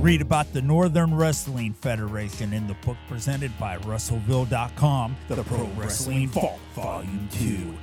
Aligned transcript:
Read 0.00 0.22
about 0.22 0.50
the 0.54 0.62
Northern 0.62 1.14
Wrestling 1.14 1.74
Federation 1.74 2.54
in 2.54 2.66
the 2.66 2.72
book 2.86 2.96
presented 3.06 3.52
by 3.58 3.76
Wrestleville.com, 3.76 5.14
The 5.28 5.42
Pro 5.42 5.66
Wrestling 5.76 6.28
Vault, 6.28 6.58
Volume 6.74 7.28
2. 7.32 7.74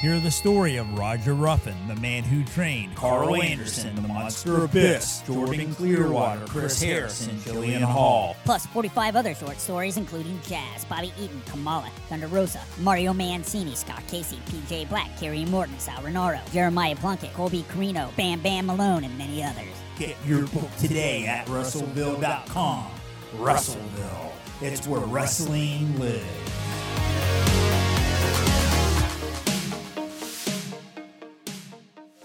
Hear 0.00 0.18
the 0.18 0.32
story 0.32 0.74
of 0.76 0.98
Roger 0.98 1.34
Ruffin, 1.34 1.76
the 1.86 1.94
man 1.94 2.24
who 2.24 2.42
trained 2.42 2.96
Karl 2.96 3.40
Anderson, 3.40 3.94
the 3.94 4.08
Monster 4.08 4.64
Abyss, 4.64 5.22
Jordan 5.24 5.72
Clearwater, 5.76 6.46
Chris 6.46 6.82
Harris, 6.82 7.28
and 7.28 7.38
Jillian 7.42 7.82
Hall. 7.82 8.34
Plus 8.44 8.66
45 8.66 9.14
other 9.14 9.36
short 9.36 9.60
stories, 9.60 9.96
including 9.96 10.40
Jazz, 10.42 10.84
Bobby 10.86 11.12
Eaton, 11.16 11.40
Kamala, 11.46 11.90
Thunder 12.08 12.26
Rosa, 12.26 12.60
Mario 12.80 13.12
Mancini, 13.12 13.76
Scott 13.76 14.02
Casey, 14.08 14.40
PJ 14.46 14.88
Black, 14.88 15.16
Kerry 15.16 15.44
Morton, 15.44 15.78
Sal 15.78 16.02
Rinauro, 16.02 16.40
Jeremiah 16.52 16.96
Plunkett, 16.96 17.32
Colby 17.34 17.64
Corino, 17.72 18.14
Bam 18.16 18.40
Bam 18.40 18.66
Malone, 18.66 19.04
and 19.04 19.16
many 19.16 19.44
others. 19.44 19.83
Get 19.98 20.16
your 20.26 20.46
book 20.48 20.70
today 20.76 21.24
at 21.26 21.46
Wrestleville.com. 21.46 22.90
Wrestleville, 23.36 24.32
it's 24.60 24.88
where 24.88 25.00
wrestling 25.00 25.98
lives. 26.00 26.63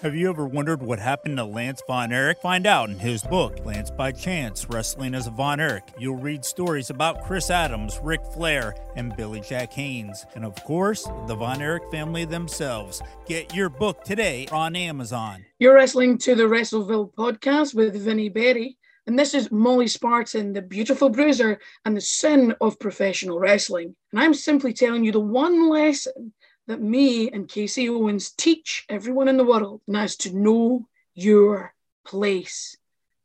Have 0.02 0.16
you 0.16 0.30
ever 0.30 0.48
wondered 0.48 0.82
what 0.82 1.00
happened 1.00 1.36
to 1.36 1.44
Lance 1.44 1.82
Von 1.86 2.14
Erich? 2.14 2.40
Find 2.42 2.66
out 2.66 2.90
in 2.90 3.00
his 3.00 3.22
book, 3.22 3.66
Lance 3.66 3.92
by 3.92 4.14
Chance 4.14 4.70
Wrestling 4.70 5.14
as 5.14 5.28
a 5.28 5.32
Von 5.32 5.60
Erich. 5.60 5.84
You'll 5.98 6.16
read 6.16 6.46
stories 6.46 6.90
about 6.90 7.26
Chris 7.26 7.50
Adams, 7.50 8.00
Ric 8.02 8.22
Flair, 8.34 8.74
and 8.96 9.14
Billy 9.18 9.42
Jack 9.42 9.74
Haynes. 9.74 10.26
And 10.36 10.46
of 10.46 10.56
course, 10.64 11.04
the 11.28 11.36
Von 11.36 11.62
Erich 11.62 11.84
family 11.92 12.24
themselves. 12.24 13.02
Get 13.26 13.54
your 13.54 13.68
book 13.68 14.06
today 14.06 14.48
on 14.54 14.78
Amazon. 14.78 15.44
You're 15.60 15.78
listening 15.78 16.18
to 16.20 16.34
the 16.34 16.44
Wrestleville 16.44 17.14
podcast 17.16 17.76
with 17.76 18.02
Vinnie 18.02 18.30
Berry. 18.30 18.78
And 19.06 19.20
this 19.20 19.34
is 19.34 19.52
Molly 19.52 19.88
Spartan, 19.88 20.54
the 20.54 20.62
beautiful 20.62 21.10
bruiser 21.10 21.60
and 21.84 21.98
the 21.98 22.02
sin 22.02 22.56
of 22.62 22.80
professional 22.80 23.38
wrestling. 23.38 23.94
And 24.14 24.22
I'm 24.22 24.34
simply 24.34 24.72
telling 24.72 25.04
you 25.04 25.12
the 25.12 25.20
one 25.20 25.68
lesson 25.68 26.32
that 26.70 26.80
me 26.80 27.32
and 27.32 27.50
Casey 27.50 27.90
Owens 27.90 28.30
teach 28.30 28.86
everyone 28.90 29.28
in 29.28 29.38
the 29.38 29.44
world, 29.44 29.82
and 29.88 29.96
that's 29.96 30.16
to 30.18 30.38
know 30.38 30.88
your 31.16 31.74
place. 32.06 32.78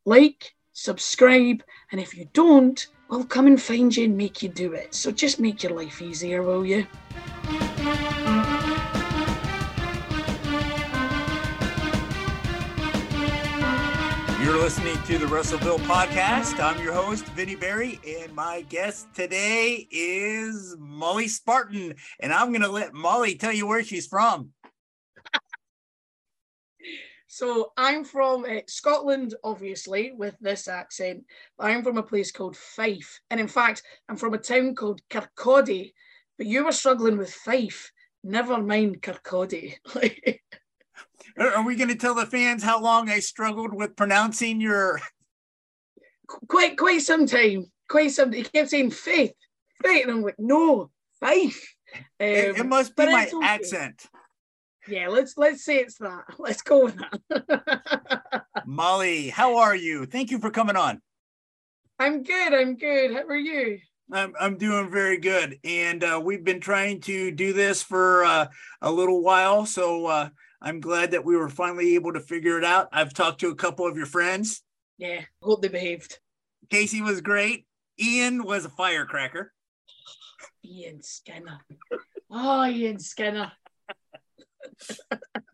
Like, 0.06 0.54
subscribe, 0.72 1.62
and 1.92 2.00
if 2.00 2.16
you 2.16 2.26
don't, 2.32 2.86
we'll 3.10 3.26
come 3.26 3.46
and 3.46 3.60
find 3.60 3.94
you 3.94 4.06
and 4.06 4.16
make 4.16 4.42
you 4.42 4.48
do 4.48 4.72
it. 4.72 4.94
So 4.94 5.12
just 5.12 5.40
make 5.40 5.62
your 5.62 5.74
life 5.74 6.00
easier, 6.00 6.42
will 6.42 6.64
you? 6.64 6.86
You're 14.54 14.62
listening 14.62 15.02
to 15.02 15.18
the 15.18 15.26
Wrestleville 15.26 15.80
podcast. 15.80 16.62
I'm 16.62 16.80
your 16.80 16.92
host, 16.92 17.26
Vinnie 17.30 17.56
Berry, 17.56 17.98
and 18.06 18.32
my 18.36 18.60
guest 18.68 19.12
today 19.12 19.88
is 19.90 20.76
Molly 20.78 21.26
Spartan. 21.26 21.96
And 22.20 22.32
I'm 22.32 22.50
going 22.50 22.62
to 22.62 22.70
let 22.70 22.94
Molly 22.94 23.34
tell 23.34 23.52
you 23.52 23.66
where 23.66 23.82
she's 23.82 24.06
from. 24.06 24.50
so 27.26 27.72
I'm 27.76 28.04
from 28.04 28.44
uh, 28.44 28.60
Scotland, 28.68 29.34
obviously, 29.42 30.12
with 30.12 30.36
this 30.40 30.68
accent. 30.68 31.24
I'm 31.58 31.82
from 31.82 31.98
a 31.98 32.02
place 32.04 32.30
called 32.30 32.56
Fife. 32.56 33.18
And 33.32 33.40
in 33.40 33.48
fact, 33.48 33.82
I'm 34.08 34.16
from 34.16 34.34
a 34.34 34.38
town 34.38 34.76
called 34.76 35.00
Kirkcaldy. 35.10 35.94
But 36.38 36.46
you 36.46 36.64
were 36.64 36.70
struggling 36.70 37.18
with 37.18 37.34
Fife. 37.34 37.90
Never 38.22 38.62
mind 38.62 39.02
Kirkcaldy. 39.02 39.74
Are 41.38 41.64
we 41.64 41.76
going 41.76 41.88
to 41.88 41.96
tell 41.96 42.14
the 42.14 42.26
fans 42.26 42.62
how 42.62 42.80
long 42.80 43.08
I 43.08 43.18
struggled 43.18 43.74
with 43.74 43.96
pronouncing 43.96 44.60
your? 44.60 45.00
Quite, 46.48 46.78
quite 46.78 47.02
some 47.02 47.26
time. 47.26 47.66
Quite 47.88 48.12
some. 48.12 48.32
He 48.32 48.44
kept 48.44 48.70
saying 48.70 48.92
faith, 48.92 49.34
faith, 49.82 50.04
and 50.04 50.12
I'm 50.12 50.22
like, 50.22 50.36
no, 50.38 50.90
faith. 51.20 51.66
Um, 51.94 52.02
it, 52.20 52.56
it, 52.56 52.60
um, 52.60 52.68
must 52.68 52.96
be 52.96 53.06
my 53.06 53.28
okay. 53.32 53.46
accent. 53.46 54.06
Yeah, 54.86 55.08
let's 55.08 55.36
let's 55.36 55.64
say 55.64 55.78
it's 55.78 55.98
that. 55.98 56.24
Let's 56.38 56.62
go 56.62 56.84
with 56.84 56.98
that. 56.98 58.44
Molly, 58.66 59.28
how 59.28 59.58
are 59.58 59.74
you? 59.74 60.04
Thank 60.04 60.30
you 60.30 60.38
for 60.38 60.50
coming 60.50 60.76
on. 60.76 61.00
I'm 61.98 62.22
good. 62.22 62.52
I'm 62.52 62.76
good. 62.76 63.12
How 63.12 63.22
are 63.22 63.36
you? 63.36 63.78
I'm, 64.12 64.34
I'm 64.38 64.58
doing 64.58 64.90
very 64.90 65.16
good. 65.18 65.58
And 65.64 66.04
uh, 66.04 66.20
we've 66.22 66.44
been 66.44 66.60
trying 66.60 67.00
to 67.02 67.30
do 67.30 67.52
this 67.52 67.82
for 67.82 68.24
uh, 68.24 68.46
a 68.82 68.92
little 68.92 69.22
while. 69.22 69.64
So 69.64 70.06
uh, 70.06 70.28
I'm 70.64 70.80
glad 70.80 71.10
that 71.10 71.26
we 71.26 71.36
were 71.36 71.50
finally 71.50 71.94
able 71.94 72.14
to 72.14 72.20
figure 72.20 72.56
it 72.56 72.64
out. 72.64 72.88
I've 72.90 73.12
talked 73.12 73.40
to 73.40 73.50
a 73.50 73.54
couple 73.54 73.86
of 73.86 73.98
your 73.98 74.06
friends. 74.06 74.62
Yeah, 74.96 75.20
hope 75.42 75.60
they 75.60 75.68
behaved. 75.68 76.18
Casey 76.70 77.02
was 77.02 77.20
great. 77.20 77.66
Ian 78.00 78.42
was 78.42 78.64
a 78.64 78.70
firecracker. 78.70 79.52
Ian 80.64 81.02
Skinner. 81.02 81.60
Oh, 82.30 82.64
Ian 82.64 82.98
Skinner. 82.98 83.52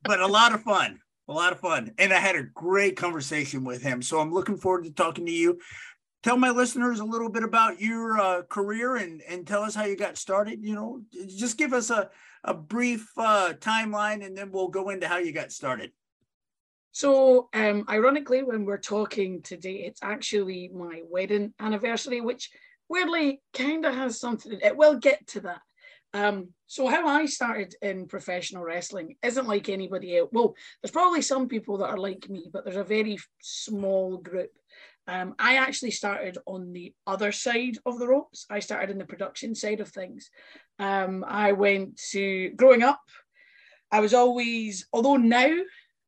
but 0.05 0.21
a 0.21 0.27
lot 0.29 0.55
of 0.55 0.63
fun. 0.63 1.01
A 1.29 1.33
lot 1.33 1.53
of 1.53 1.59
fun. 1.59 1.93
And 1.99 2.13
I 2.13 2.21
had 2.21 2.37
a 2.37 2.45
great 2.45 2.97
conversation 2.97 3.65
with 3.65 3.83
him. 3.83 4.03
So 4.03 4.21
I'm 4.21 4.33
looking 4.33 4.57
forward 4.57 4.85
to 4.85 4.93
talking 4.93 5.27
to 5.27 5.33
you. 5.33 5.59
Tell 6.23 6.37
my 6.37 6.51
listeners 6.51 7.01
a 7.01 7.05
little 7.05 7.31
bit 7.31 7.43
about 7.43 7.81
your 7.81 8.21
uh, 8.21 8.43
career 8.43 8.97
and, 8.97 9.23
and 9.23 9.47
tell 9.47 9.63
us 9.63 9.75
how 9.75 9.85
you 9.85 9.97
got 9.97 10.19
started. 10.19 10.63
You 10.63 10.75
know, 10.75 11.03
just 11.27 11.57
give 11.57 11.73
us 11.73 11.89
a, 11.89 12.11
a 12.45 12.53
brief 12.53 13.11
uh, 13.17 13.55
timeline 13.59 14.25
and 14.25 14.37
then 14.37 14.51
we'll 14.53 14.69
go 14.69 14.91
into 14.91 15.09
how 15.09 15.17
you 15.17 15.33
got 15.33 15.51
started. 15.51 15.93
So, 16.93 17.49
um, 17.55 17.85
ironically, 17.89 18.43
when 18.43 18.65
we're 18.65 18.79
talking 18.79 19.43
today, 19.43 19.85
it's 19.87 20.03
actually 20.03 20.71
my 20.75 21.03
wedding 21.09 21.55
anniversary, 21.61 22.21
which 22.21 22.51
weirdly 22.89 23.41
kind 23.55 23.87
of 23.87 23.95
has 23.95 24.19
something. 24.19 24.59
It 24.61 24.77
will 24.77 24.97
get 24.97 25.27
to 25.29 25.41
that. 25.43 25.61
Um, 26.13 26.49
so, 26.67 26.89
how 26.89 27.07
I 27.07 27.27
started 27.27 27.77
in 27.81 28.09
professional 28.09 28.65
wrestling 28.65 29.17
isn't 29.23 29.47
like 29.47 29.69
anybody 29.69 30.19
else. 30.19 30.31
Well, 30.33 30.55
there's 30.83 30.91
probably 30.91 31.23
some 31.23 31.47
people 31.47 31.79
that 31.79 31.91
are 31.91 31.97
like 31.97 32.29
me, 32.29 32.51
but 32.53 32.65
there's 32.65 32.77
a 32.77 32.85
very 32.85 33.19
small 33.41 34.17
group. 34.17 34.51
Um, 35.11 35.35
I 35.41 35.57
actually 35.57 35.91
started 35.91 36.39
on 36.47 36.73
the 36.73 36.95
other 37.05 37.33
side 37.33 37.79
of 37.85 37.99
the 37.99 38.07
ropes. 38.07 38.47
I 38.49 38.61
started 38.61 38.91
in 38.91 38.99
the 38.99 39.05
production 39.05 39.57
side 39.57 39.81
of 39.81 39.89
things. 39.89 40.31
Um, 40.79 41.25
I 41.27 41.51
went 41.51 42.01
to 42.13 42.51
growing 42.51 42.85
up. 42.85 43.01
I 43.91 43.99
was 43.99 44.15
always, 44.15 44.87
although 44.93 45.17
now 45.17 45.53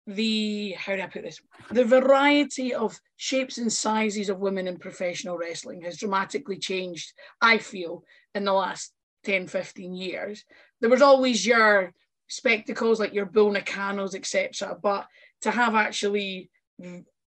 the 0.07 0.77
how 0.79 0.95
do 0.95 1.03
I 1.03 1.07
put 1.07 1.25
this? 1.25 1.41
The 1.73 1.85
variety 1.85 2.75
of 2.75 2.97
shapes 3.17 3.59
and 3.59 3.73
sizes 3.73 4.29
of 4.29 4.39
women 4.39 4.69
in 4.69 4.79
professional 4.79 5.37
wrestling 5.37 5.83
has 5.83 5.99
dramatically 5.99 6.59
changed, 6.59 7.13
I 7.41 7.59
feel, 7.59 8.05
in 8.37 8.45
the 8.45 8.53
last 8.53 8.93
10, 9.25 9.49
15 9.49 9.95
years. 9.95 10.45
There 10.81 10.91
was 10.91 11.03
always 11.03 11.45
your 11.45 11.93
spectacles 12.29 13.01
like 13.01 13.15
your 13.15 13.27
Bull 13.27 13.53
Nakanos, 13.53 14.15
etc. 14.15 14.77
But 14.81 15.09
to 15.41 15.51
have 15.51 15.75
actually 15.75 16.51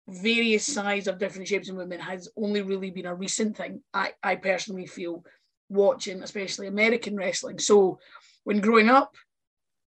various 0.08 0.66
size 0.66 1.06
of 1.06 1.18
different 1.18 1.48
shapes 1.48 1.68
in 1.68 1.76
women 1.76 2.00
has 2.00 2.28
only 2.36 2.62
really 2.62 2.90
been 2.90 3.06
a 3.06 3.14
recent 3.14 3.56
thing. 3.56 3.82
I, 3.92 4.12
I 4.22 4.36
personally 4.36 4.86
feel 4.86 5.24
watching, 5.68 6.22
especially 6.22 6.66
American 6.66 7.16
wrestling. 7.16 7.58
So 7.58 7.98
when 8.44 8.60
growing 8.60 8.90
up, 8.90 9.14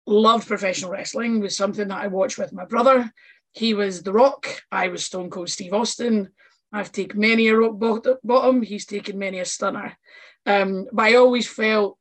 loved 0.06 0.46
professional 0.46 0.90
wrestling 0.90 1.40
was 1.40 1.56
something 1.56 1.88
that 1.88 2.02
I 2.02 2.08
watched 2.08 2.36
with 2.36 2.52
my 2.52 2.66
brother. 2.66 3.10
He 3.52 3.72
was 3.72 4.02
The 4.02 4.12
Rock. 4.12 4.46
I 4.70 4.88
was 4.88 5.04
Stone 5.04 5.30
Cold 5.30 5.48
Steve 5.48 5.72
Austin. 5.72 6.28
I've 6.72 6.92
taken 6.92 7.20
many 7.20 7.48
a 7.48 7.56
rock 7.56 7.78
bottom. 8.22 8.62
He's 8.62 8.84
taken 8.84 9.16
many 9.16 9.38
a 9.38 9.44
stunner. 9.44 9.96
Um, 10.44 10.86
but 10.92 11.04
I 11.06 11.14
always 11.14 11.48
felt 11.48 11.96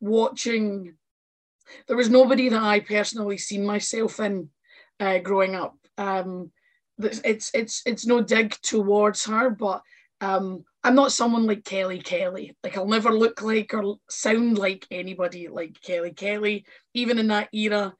watching, 0.00 0.94
there 1.86 1.96
was 1.96 2.10
nobody 2.10 2.48
that 2.48 2.62
I 2.62 2.80
personally 2.80 3.38
seen 3.38 3.64
myself 3.64 4.20
in 4.20 4.50
uh, 4.98 5.18
growing 5.18 5.54
up. 5.54 5.76
Um, 5.96 6.50
it's 6.98 7.50
it's 7.54 7.82
it's 7.86 8.06
no 8.06 8.22
dig 8.22 8.56
towards 8.62 9.24
her, 9.26 9.50
but 9.50 9.82
um, 10.20 10.64
I'm 10.82 10.94
not 10.94 11.12
someone 11.12 11.46
like 11.46 11.64
Kelly 11.64 12.00
Kelly. 12.00 12.56
Like 12.62 12.76
I'll 12.76 12.86
never 12.86 13.12
look 13.12 13.42
like 13.42 13.74
or 13.74 13.96
sound 14.08 14.58
like 14.58 14.86
anybody 14.90 15.48
like 15.48 15.80
Kelly 15.82 16.12
Kelly. 16.12 16.64
Even 16.94 17.18
in 17.18 17.28
that 17.28 17.48
era, 17.52 17.94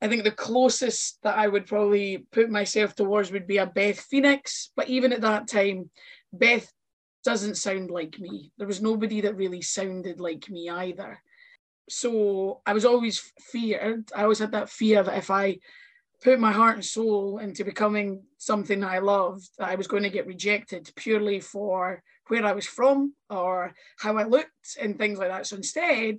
I 0.00 0.08
think 0.08 0.24
the 0.24 0.30
closest 0.30 1.18
that 1.22 1.36
I 1.36 1.48
would 1.48 1.66
probably 1.66 2.26
put 2.30 2.50
myself 2.50 2.94
towards 2.94 3.32
would 3.32 3.46
be 3.46 3.58
a 3.58 3.66
Beth 3.66 3.98
Phoenix. 3.98 4.70
But 4.76 4.88
even 4.88 5.12
at 5.12 5.22
that 5.22 5.48
time, 5.48 5.90
Beth 6.32 6.70
doesn't 7.24 7.56
sound 7.56 7.90
like 7.90 8.18
me. 8.18 8.52
There 8.58 8.66
was 8.66 8.80
nobody 8.80 9.20
that 9.22 9.36
really 9.36 9.62
sounded 9.62 10.20
like 10.20 10.48
me 10.48 10.68
either. 10.68 11.20
So 11.88 12.60
I 12.66 12.72
was 12.72 12.84
always 12.84 13.32
feared. 13.40 14.10
I 14.14 14.22
always 14.22 14.38
had 14.38 14.52
that 14.52 14.70
fear 14.70 15.02
that 15.02 15.18
if 15.18 15.30
I 15.30 15.58
put 16.22 16.40
my 16.40 16.52
heart 16.52 16.76
and 16.76 16.84
soul 16.84 17.38
into 17.38 17.64
becoming 17.64 18.22
something 18.38 18.82
I 18.82 18.98
loved, 18.98 19.48
I 19.60 19.76
was 19.76 19.86
going 19.86 20.02
to 20.02 20.10
get 20.10 20.26
rejected 20.26 20.90
purely 20.96 21.40
for 21.40 22.02
where 22.28 22.44
I 22.44 22.52
was 22.52 22.66
from 22.66 23.14
or 23.30 23.72
how 23.98 24.16
I 24.16 24.24
looked 24.24 24.76
and 24.80 24.98
things 24.98 25.18
like 25.18 25.28
that. 25.28 25.46
So 25.46 25.56
instead, 25.56 26.18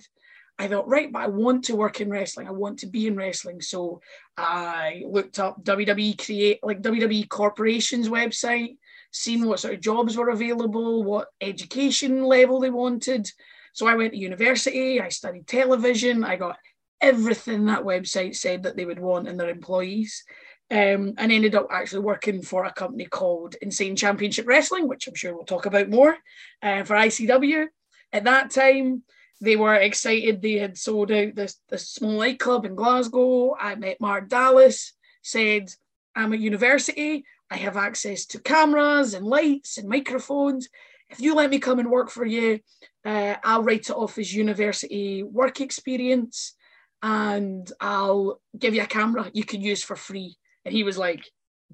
I 0.57 0.67
thought, 0.67 0.89
right, 0.89 1.11
but 1.11 1.21
I 1.21 1.27
want 1.27 1.65
to 1.65 1.75
work 1.75 2.01
in 2.01 2.09
wrestling. 2.09 2.47
I 2.47 2.51
want 2.51 2.79
to 2.79 2.87
be 2.87 3.07
in 3.07 3.15
wrestling. 3.15 3.61
So 3.61 4.01
I 4.37 5.03
looked 5.05 5.39
up 5.39 5.63
WWE 5.63 6.23
create 6.23 6.59
like 6.63 6.81
WWE 6.81 7.29
Corporation's 7.29 8.09
website, 8.09 8.77
seen 9.11 9.47
what 9.47 9.59
sort 9.59 9.75
of 9.75 9.81
jobs 9.81 10.17
were 10.17 10.29
available, 10.29 11.03
what 11.03 11.29
education 11.39 12.23
level 12.23 12.59
they 12.59 12.69
wanted. 12.69 13.31
So 13.73 13.87
I 13.87 13.95
went 13.95 14.13
to 14.13 14.19
university, 14.19 14.99
I 14.99 15.09
studied 15.09 15.47
television, 15.47 16.25
I 16.25 16.35
got 16.35 16.57
everything 17.01 17.65
that 17.65 17.83
website 17.83 18.35
said 18.35 18.63
that 18.63 18.75
they 18.75 18.85
would 18.85 18.99
want 18.99 19.27
in 19.27 19.37
their 19.37 19.49
employees. 19.49 20.23
Um, 20.71 21.15
and 21.17 21.31
ended 21.31 21.55
up 21.55 21.65
actually 21.71 22.01
working 22.01 22.43
for 22.43 22.65
a 22.65 22.71
company 22.71 23.05
called 23.05 23.55
Insane 23.59 23.95
Championship 23.95 24.47
Wrestling, 24.47 24.87
which 24.87 25.07
I'm 25.07 25.15
sure 25.15 25.33
we'll 25.33 25.43
talk 25.43 25.65
about 25.65 25.89
more 25.89 26.15
uh, 26.61 26.83
for 26.83 26.95
ICW. 26.95 27.65
At 28.13 28.25
that 28.25 28.51
time, 28.51 29.01
they 29.41 29.55
were 29.55 29.73
excited. 29.73 30.43
They 30.43 30.53
had 30.53 30.77
sold 30.77 31.11
out 31.11 31.33
this, 31.33 31.55
this 31.69 31.89
small 31.89 32.19
nightclub 32.19 32.65
in 32.65 32.75
Glasgow. 32.75 33.55
I 33.59 33.73
met 33.75 33.99
Mark 33.99 34.29
Dallas, 34.29 34.93
said, 35.23 35.71
I'm 36.15 36.33
at 36.33 36.39
university. 36.39 37.23
I 37.49 37.57
have 37.57 37.77
access 37.77 38.25
to 38.27 38.39
cameras 38.39 39.13
and 39.13 39.25
lights 39.25 39.77
and 39.77 39.87
microphones. 39.89 40.69
If 41.09 41.19
you 41.19 41.33
let 41.33 41.49
me 41.49 41.57
come 41.57 41.79
and 41.79 41.89
work 41.89 42.11
for 42.11 42.25
you, 42.25 42.59
uh, 43.05 43.35
I'll 43.43 43.63
write 43.63 43.89
it 43.89 43.95
off 43.95 44.17
as 44.17 44.35
university 44.35 45.23
work 45.23 45.61
experience 45.61 46.55
and 47.01 47.71
I'll 47.79 48.41
give 48.57 48.75
you 48.75 48.81
a 48.81 48.87
camera 48.87 49.29
you 49.33 49.43
can 49.43 49.61
use 49.61 49.83
for 49.83 49.95
free. 49.95 50.35
And 50.65 50.73
he 50.73 50.83
was 50.83 50.97
like, 50.97 51.25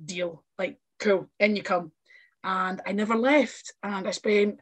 deal, 0.04 0.44
like, 0.57 0.77
cool, 1.00 1.30
in 1.39 1.56
you 1.56 1.63
come. 1.63 1.92
And 2.44 2.81
I 2.86 2.92
never 2.92 3.16
left. 3.16 3.74
And 3.81 4.07
I 4.07 4.12
spent 4.12 4.60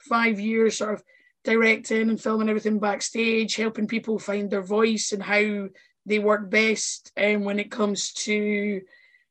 five 0.00 0.38
years 0.38 0.78
sort 0.78 0.94
of 0.94 1.02
directing 1.44 2.10
and 2.10 2.20
filming 2.20 2.48
everything 2.48 2.78
backstage, 2.78 3.56
helping 3.56 3.86
people 3.86 4.18
find 4.18 4.50
their 4.50 4.62
voice 4.62 5.12
and 5.12 5.22
how 5.22 5.68
they 6.04 6.18
work 6.18 6.50
best 6.50 7.10
um, 7.16 7.44
when 7.44 7.58
it 7.58 7.70
comes 7.70 8.12
to 8.12 8.82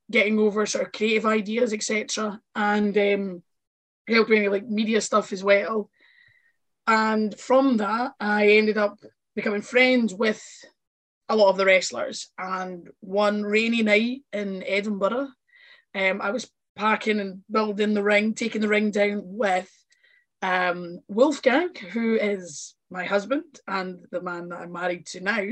getting 0.10 0.40
over 0.40 0.66
sort 0.66 0.86
of 0.86 0.92
creative 0.92 1.26
ideas, 1.26 1.74
etc. 1.74 2.40
And 2.56 2.98
um, 2.98 3.44
helping 4.08 4.50
like 4.50 4.68
media 4.68 5.00
stuff 5.02 5.32
as 5.32 5.44
well. 5.44 5.90
And 6.88 7.38
from 7.38 7.78
that, 7.78 8.14
I 8.20 8.50
ended 8.50 8.78
up 8.78 8.98
becoming 9.36 9.62
friends 9.62 10.14
with 10.14 10.44
a 11.30 11.36
lot 11.36 11.50
of 11.50 11.58
the 11.58 11.66
wrestlers. 11.66 12.30
And 12.38 12.90
one 13.00 13.44
rainy 13.44 13.84
night 13.84 14.22
in 14.34 14.64
Edinburgh, 14.66 15.30
um, 15.96 16.22
I 16.22 16.32
was 16.32 16.50
packing 16.76 17.20
and 17.20 17.44
building 17.50 17.94
the 17.94 18.04
ring, 18.04 18.34
taking 18.34 18.62
the 18.62 18.68
ring 18.68 18.92
down 18.92 19.22
with 19.24 19.70
um, 20.42 21.00
Wolfgang, 21.08 21.76
who 21.92 22.16
is 22.16 22.76
my 22.90 23.06
husband 23.06 23.60
and 23.68 24.00
the 24.12 24.22
man 24.22 24.50
that 24.50 24.62
I'm 24.62 24.72
married 24.72 25.06
to 25.08 25.22
now. 25.22 25.46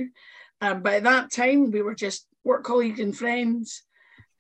Um, 0.62 0.82
but 0.82 0.96
at 0.96 1.04
that 1.04 1.32
time, 1.32 1.72
we 1.72 1.82
were 1.82 1.96
just 1.96 2.28
work 2.44 2.64
colleagues 2.64 3.00
and 3.00 3.16
friends. 3.16 3.84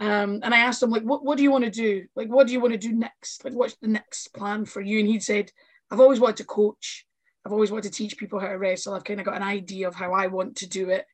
Um, 0.01 0.39
and 0.43 0.53
I 0.53 0.59
asked 0.59 0.81
him, 0.81 0.91
like, 0.91 1.03
what, 1.03 1.23
what 1.23 1.37
do 1.37 1.43
you 1.43 1.51
want 1.51 1.65
to 1.65 1.71
do? 1.71 2.05
Like, 2.15 2.29
what 2.29 2.47
do 2.47 2.53
you 2.53 2.59
want 2.59 2.73
to 2.73 2.77
do 2.79 2.93
next? 2.93 3.43
Like, 3.43 3.53
what's 3.53 3.75
the 3.75 3.87
next 3.87 4.33
plan 4.33 4.65
for 4.65 4.81
you? 4.81 4.99
And 4.99 5.07
he'd 5.07 5.23
said, 5.23 5.51
I've 5.91 5.99
always 5.99 6.19
wanted 6.19 6.37
to 6.37 6.45
coach. 6.45 7.05
I've 7.49 7.53
always 7.53 7.71
wanted 7.71 7.91
to 7.91 7.97
teach 7.97 8.15
people 8.15 8.39
how 8.39 8.47
to 8.47 8.59
wrestle. 8.59 8.93
I've 8.93 9.03
kind 9.03 9.19
of 9.19 9.25
got 9.25 9.37
an 9.37 9.41
idea 9.41 9.87
of 9.87 9.95
how 9.95 10.13
I 10.13 10.27
want 10.27 10.57
to 10.57 10.69
do 10.69 10.91
it. 10.91 11.07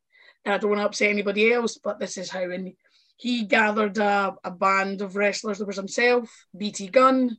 And 0.44 0.54
I 0.54 0.58
don't 0.58 0.70
want 0.70 0.82
to 0.82 0.86
upset 0.86 1.10
anybody 1.10 1.54
else, 1.54 1.78
but 1.82 1.98
this 1.98 2.18
is 2.18 2.30
how. 2.30 2.42
And 2.42 2.74
he 3.16 3.46
gathered 3.46 3.98
a, 4.00 4.36
a 4.44 4.52
band 4.52 5.02
of 5.02 5.16
wrestlers. 5.16 5.60
There 5.60 5.66
was 5.66 5.78
himself, 5.78 6.30
BT 6.58 6.90
Gunn, 6.90 7.38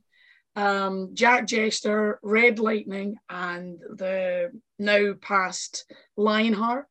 um, 0.55 1.11
Jack 1.13 1.45
Jester, 1.45 2.19
Red 2.23 2.57
Lightning, 2.57 3.17
and 3.29 3.79
the 3.81 4.49
now 4.79 5.13
past 5.21 5.85
Lionheart, 6.15 6.87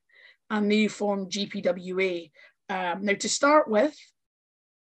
and 0.48 0.70
they 0.70 0.86
formed 0.86 1.32
GPWA. 1.32 2.30
Um, 2.68 3.04
now, 3.04 3.14
to 3.14 3.28
start 3.28 3.68
with, 3.68 3.96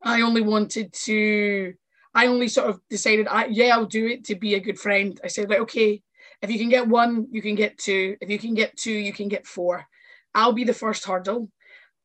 I 0.01 0.21
only 0.21 0.43
wanted 0.43 0.93
to, 0.93 1.73
I 2.15 2.27
only 2.27 2.47
sort 2.47 2.69
of 2.69 2.79
decided, 2.89 3.27
I, 3.27 3.47
yeah, 3.47 3.75
I'll 3.75 3.85
do 3.85 4.07
it 4.07 4.23
to 4.27 4.35
be 4.35 4.53
a 4.53 4.61
good 4.61 4.79
friend. 4.79 5.19
I 5.21 5.27
said, 5.27 5.49
like, 5.49 5.59
okay, 5.59 6.01
if 6.41 6.49
you 6.49 6.57
can 6.57 6.69
get 6.69 6.87
one, 6.87 7.27
you 7.31 7.41
can 7.41 7.55
get 7.55 7.77
two. 7.77 8.17
If 8.19 8.29
you 8.29 8.39
can 8.39 8.53
get 8.53 8.75
two, 8.77 8.91
you 8.91 9.13
can 9.13 9.27
get 9.27 9.45
four. 9.45 9.85
I'll 10.33 10.53
be 10.53 10.63
the 10.63 10.73
first 10.73 11.05
hurdle. 11.05 11.49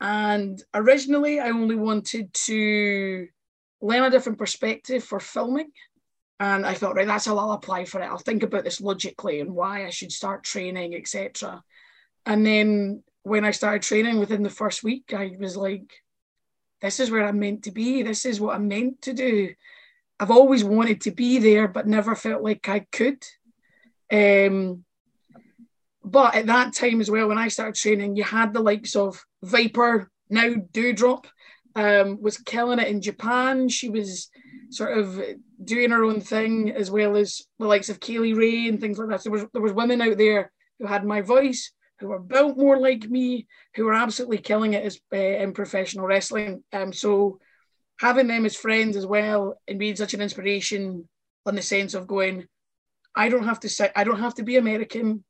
And 0.01 0.63
originally, 0.75 1.41
I 1.41 1.49
only 1.49 1.77
wanted 1.77 2.33
to 2.35 3.29
learn 3.81 4.05
a 4.05 4.11
different 4.11 4.39
perspective 4.39 5.03
for 5.05 5.21
filming. 5.21 5.71
And 6.39 6.67
I 6.67 6.75
thought, 6.75 6.97
right, 6.97 7.07
that's 7.07 7.25
how 7.25 7.39
I'll 7.39 7.53
apply 7.53 7.87
for 7.87 8.03
it. 8.03 8.07
I'll 8.07 8.19
think 8.19 8.43
about 8.43 8.65
this 8.65 8.81
logically 8.81 9.41
and 9.41 9.55
why 9.55 9.87
I 9.87 9.91
should 9.91 10.13
start 10.13 10.45
training, 10.45 10.95
etc. 10.95 11.63
And 12.27 12.45
then 12.45 13.03
when 13.23 13.45
I 13.45 13.53
started 13.53 13.83
training 13.83 14.19
within 14.19 14.43
the 14.43 14.51
first 14.51 14.85
week, 14.85 15.15
I 15.15 15.35
was 15.39 15.57
like, 15.57 15.91
this 16.83 17.01
is 17.01 17.11
where 17.11 17.27
I'm 17.27 17.39
meant 17.39 17.65
to 17.65 17.71
be. 17.71 18.03
This 18.03 18.27
is 18.27 18.39
what 18.39 18.55
I'm 18.55 18.69
meant 18.69 19.01
to 19.03 19.15
do. 19.15 19.55
I've 20.21 20.31
always 20.31 20.63
wanted 20.63 21.01
to 21.03 21.11
be 21.11 21.39
there, 21.39 21.69
but 21.69 21.87
never 21.87 22.15
felt 22.15 22.43
like 22.43 22.69
I 22.69 22.81
could. 22.93 23.25
Um, 24.13 24.85
but 26.05 26.35
at 26.35 26.47
that 26.47 26.73
time 26.73 27.01
as 27.01 27.11
well, 27.11 27.29
when 27.29 27.39
I 27.39 27.49
started 27.49 27.75
training, 27.75 28.17
you 28.17 28.25
had 28.25 28.53
the 28.53 28.61
likes 28.61 28.95
of 28.95 29.23
Viper, 29.43 30.11
now 30.31 30.55
Dewdrop, 30.73 31.27
um, 31.75 32.23
was 32.23 32.39
killing 32.39 32.79
it 32.79 32.89
in 32.89 33.03
Japan. 33.03 33.69
She 33.69 33.89
was 33.89 34.31
sort 34.71 34.97
of 34.97 35.21
doing 35.63 35.91
her 35.91 36.05
own 36.05 36.21
thing 36.21 36.71
as 36.71 36.91
well 36.91 37.17
as 37.17 37.43
the 37.59 37.67
likes 37.67 37.89
of 37.89 38.01
Kay 38.01 38.19
Lee 38.19 38.33
Ray 38.33 38.69
and 38.69 38.81
things 38.81 38.99
like 38.99 39.09
that. 39.09 39.23
So 39.23 39.31
there 39.31 39.39
was 39.39 39.47
there 39.53 39.63
was 39.63 39.73
women 39.73 40.01
out 40.01 40.17
there 40.17 40.53
who 40.79 40.87
had 40.87 41.05
my 41.05 41.21
voice, 41.21 41.73
who 41.99 42.09
were 42.09 42.19
built 42.19 42.57
more 42.57 42.79
like 42.79 43.09
me, 43.09 43.47
who 43.75 43.85
were 43.85 43.95
absolutely 43.95 44.39
killing 44.39 44.75
it 44.75 44.85
as 44.85 44.99
uh, 45.13 45.17
in 45.17 45.53
professional 45.53 46.07
wrestling. 46.07 46.63
Um, 46.73 46.93
so 46.93 47.41
having 48.01 48.27
them 48.27 48.47
as 48.47 48.57
friends 48.57 48.97
as 48.97 49.07
well 49.07 49.59
and 49.67 49.79
being 49.79 49.97
such 49.97 50.15
an 50.15 50.21
inspiration 50.21 51.09
on 51.47 51.55
the 51.55 51.63
sense 51.63 51.95
of 51.95 52.07
going, 52.07 52.47
I 53.17 53.29
don't 53.29 53.45
have 53.45 53.61
to 53.61 53.69
say 53.69 53.91
I 53.97 54.05
don't 54.05 54.21
have 54.21 54.35
to 54.35 54.43
be 54.43 54.57
American, 54.57 55.25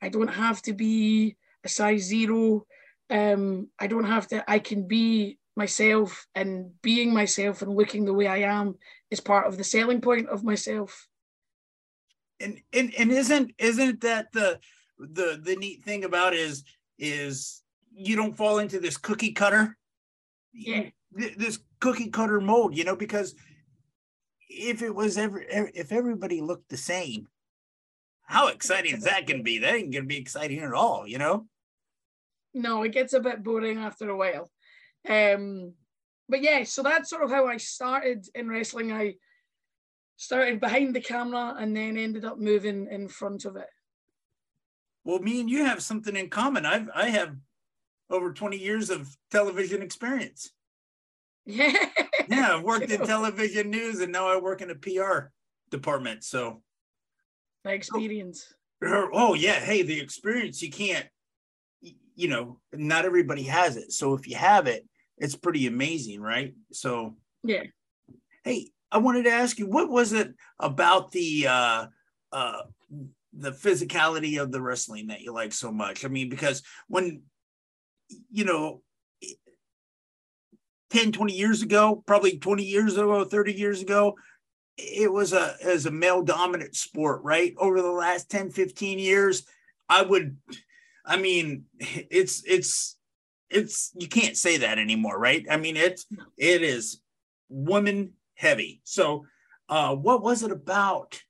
I 0.00 0.08
don't 0.08 0.28
have 0.28 0.62
to 0.62 0.72
be 0.72 1.36
a 1.64 1.68
size 1.68 2.02
zero. 2.02 2.66
Um, 3.10 3.68
I 3.78 3.88
don't 3.88 4.04
have 4.04 4.26
to. 4.28 4.50
I 4.50 4.58
can 4.58 4.86
be 4.86 5.38
myself 5.54 6.26
and 6.34 6.70
being 6.80 7.12
myself 7.12 7.60
and 7.60 7.74
looking 7.76 8.04
the 8.04 8.14
way 8.14 8.26
I 8.26 8.38
am 8.38 8.76
is 9.10 9.20
part 9.20 9.46
of 9.46 9.58
the 9.58 9.64
selling 9.64 10.00
point 10.00 10.28
of 10.28 10.44
myself. 10.44 11.08
And 12.40 12.60
and, 12.72 12.92
and 12.98 13.12
isn't 13.12 13.52
isn't 13.58 14.00
that 14.00 14.32
the 14.32 14.58
the 14.98 15.40
the 15.42 15.56
neat 15.56 15.84
thing 15.84 16.04
about 16.04 16.34
is 16.34 16.64
is 16.98 17.62
you 17.92 18.16
don't 18.16 18.36
fall 18.36 18.58
into 18.58 18.78
this 18.80 18.96
cookie 18.96 19.32
cutter 19.32 19.76
yeah 20.52 20.88
this 21.12 21.58
cookie 21.80 22.10
cutter 22.10 22.40
mold 22.40 22.76
you 22.76 22.84
know 22.84 22.96
because 22.96 23.34
if 24.48 24.82
it 24.82 24.94
was 24.94 25.18
ever 25.18 25.42
if 25.48 25.92
everybody 25.92 26.40
looked 26.40 26.68
the 26.68 26.76
same 26.76 27.26
how 28.24 28.48
exciting 28.48 28.94
is 28.94 29.04
that 29.04 29.26
going 29.26 29.38
to 29.38 29.44
be 29.44 29.58
that 29.58 29.74
ain't 29.74 29.92
going 29.92 30.04
to 30.04 30.08
be 30.08 30.18
exciting 30.18 30.60
at 30.60 30.72
all 30.72 31.06
you 31.06 31.18
know 31.18 31.46
no 32.54 32.82
it 32.82 32.92
gets 32.92 33.12
a 33.12 33.20
bit 33.20 33.42
boring 33.42 33.78
after 33.78 34.08
a 34.08 34.16
while 34.16 34.50
um, 35.08 35.74
but 36.28 36.42
yeah, 36.42 36.64
so 36.64 36.82
that's 36.82 37.10
sort 37.10 37.22
of 37.22 37.30
how 37.30 37.46
I 37.46 37.56
started 37.56 38.26
in 38.34 38.48
wrestling. 38.48 38.92
I 38.92 39.16
started 40.16 40.60
behind 40.60 40.94
the 40.94 41.00
camera 41.00 41.54
and 41.58 41.76
then 41.76 41.96
ended 41.96 42.24
up 42.24 42.38
moving 42.38 42.88
in 42.90 43.08
front 43.08 43.44
of 43.44 43.56
it. 43.56 43.68
Well, 45.04 45.18
me 45.18 45.40
and 45.40 45.50
you 45.50 45.64
have 45.64 45.82
something 45.82 46.16
in 46.16 46.30
common. 46.30 46.64
I've 46.64 46.88
I 46.94 47.08
have 47.10 47.36
over 48.08 48.32
20 48.32 48.56
years 48.56 48.88
of 48.88 49.14
television 49.30 49.82
experience. 49.82 50.52
Yeah. 51.44 51.72
yeah, 52.28 52.56
I've 52.56 52.62
worked 52.62 52.90
in 52.90 53.04
television 53.04 53.70
news 53.70 54.00
and 54.00 54.12
now 54.12 54.28
I 54.28 54.38
work 54.38 54.62
in 54.62 54.70
a 54.70 54.74
PR 54.74 55.30
department. 55.70 56.22
So 56.22 56.62
my 57.64 57.72
experience. 57.72 58.52
Oh 58.84 59.34
yeah. 59.34 59.60
Hey, 59.60 59.82
the 59.82 60.00
experience 60.00 60.62
you 60.62 60.70
can't, 60.70 61.06
you 61.80 62.28
know, 62.28 62.58
not 62.72 63.04
everybody 63.04 63.44
has 63.44 63.76
it. 63.76 63.92
So 63.92 64.14
if 64.14 64.28
you 64.28 64.36
have 64.36 64.66
it, 64.66 64.88
it's 65.18 65.36
pretty 65.36 65.66
amazing, 65.66 66.20
right? 66.20 66.54
So 66.72 67.16
yeah. 67.44 67.62
Hey, 68.44 68.70
I 68.90 68.98
wanted 68.98 69.24
to 69.24 69.30
ask 69.30 69.58
you, 69.58 69.68
what 69.68 69.88
was 69.88 70.12
it 70.12 70.34
about 70.58 71.12
the 71.12 71.46
uh, 71.46 71.86
uh, 72.32 72.62
the 73.32 73.52
physicality 73.52 74.42
of 74.42 74.50
the 74.50 74.60
wrestling 74.60 75.08
that 75.08 75.20
you 75.20 75.32
like 75.32 75.52
so 75.52 75.70
much? 75.70 76.04
I 76.04 76.08
mean, 76.08 76.28
because 76.28 76.62
when 76.88 77.22
you 78.30 78.44
know 78.44 78.82
10 80.90 81.12
20 81.12 81.32
years 81.32 81.62
ago 81.62 82.02
probably 82.06 82.38
20 82.38 82.62
years 82.62 82.98
ago 82.98 83.24
30 83.24 83.54
years 83.54 83.80
ago 83.80 84.14
it 84.82 85.12
was 85.12 85.32
a 85.32 85.56
as 85.62 85.86
a 85.86 85.90
male 85.90 86.22
dominant 86.22 86.74
sport 86.74 87.22
right 87.22 87.54
over 87.58 87.80
the 87.80 87.90
last 87.90 88.30
10 88.30 88.50
15 88.50 88.98
years 88.98 89.46
i 89.88 90.02
would 90.02 90.36
i 91.06 91.16
mean 91.16 91.64
it's 91.78 92.42
it's 92.46 92.96
it's 93.52 93.92
you 93.94 94.08
can't 94.08 94.36
say 94.36 94.58
that 94.58 94.78
anymore, 94.78 95.18
right? 95.18 95.46
I 95.50 95.56
mean, 95.56 95.76
it's 95.76 96.06
it 96.36 96.62
is 96.62 97.00
woman 97.48 98.12
heavy. 98.34 98.80
So, 98.84 99.26
uh, 99.68 99.94
what 99.94 100.22
was 100.22 100.42
it 100.42 100.50
about 100.50 101.20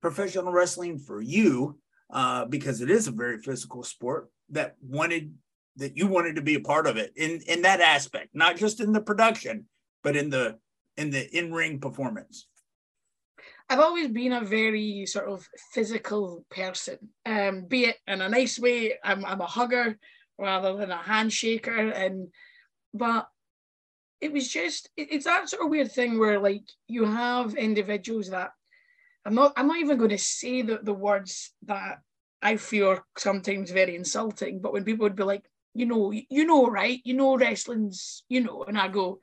professional 0.00 0.52
wrestling 0.52 0.98
for 0.98 1.20
you? 1.20 1.78
Uh, 2.10 2.44
because 2.44 2.80
it 2.80 2.90
is 2.90 3.08
a 3.08 3.12
very 3.12 3.38
physical 3.38 3.82
sport 3.82 4.28
that 4.50 4.76
wanted 4.80 5.34
that 5.76 5.96
you 5.96 6.06
wanted 6.06 6.36
to 6.36 6.42
be 6.42 6.54
a 6.54 6.60
part 6.60 6.86
of 6.86 6.96
it 6.96 7.12
in 7.16 7.40
in 7.46 7.62
that 7.62 7.80
aspect, 7.80 8.28
not 8.34 8.56
just 8.56 8.80
in 8.80 8.92
the 8.92 9.00
production, 9.00 9.66
but 10.02 10.16
in 10.16 10.30
the 10.30 10.58
in 10.96 11.10
the 11.10 11.36
in 11.36 11.52
ring 11.52 11.80
performance. 11.80 12.46
I've 13.68 13.80
always 13.80 14.08
been 14.08 14.32
a 14.32 14.42
very 14.42 15.06
sort 15.06 15.28
of 15.28 15.48
physical 15.72 16.44
person, 16.50 16.98
um, 17.24 17.64
be 17.66 17.86
it 17.86 17.96
in 18.06 18.20
a 18.20 18.28
nice 18.28 18.58
way. 18.58 18.94
I'm, 19.02 19.24
I'm 19.24 19.40
a 19.40 19.46
hugger 19.46 19.98
rather 20.38 20.76
than 20.76 20.92
a 20.92 20.98
handshaker, 20.98 21.92
and 21.94 22.28
but 22.94 23.28
it 24.20 24.32
was 24.32 24.48
just 24.48 24.88
it, 24.96 25.08
it's 25.10 25.24
that 25.24 25.48
sort 25.48 25.64
of 25.64 25.70
weird 25.70 25.90
thing 25.90 26.18
where 26.18 26.38
like 26.38 26.62
you 26.86 27.04
have 27.04 27.54
individuals 27.54 28.30
that 28.30 28.50
I'm 29.24 29.34
not 29.34 29.52
I'm 29.56 29.66
not 29.66 29.78
even 29.78 29.98
going 29.98 30.10
to 30.10 30.18
say 30.18 30.62
the, 30.62 30.78
the 30.82 30.94
words 30.94 31.52
that 31.64 31.98
I 32.40 32.56
feel 32.56 32.88
are 32.88 33.04
sometimes 33.18 33.72
very 33.72 33.96
insulting, 33.96 34.60
but 34.60 34.72
when 34.72 34.84
people 34.84 35.04
would 35.04 35.16
be 35.16 35.24
like, 35.24 35.44
you 35.74 35.86
know, 35.86 36.12
you 36.12 36.46
know, 36.46 36.68
right, 36.68 37.00
you 37.04 37.14
know, 37.14 37.36
wrestling's, 37.36 38.22
you 38.28 38.42
know, 38.42 38.62
and 38.62 38.78
I 38.78 38.88
go, 38.88 39.18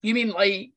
you 0.00 0.14
mean 0.14 0.30
like 0.30 0.72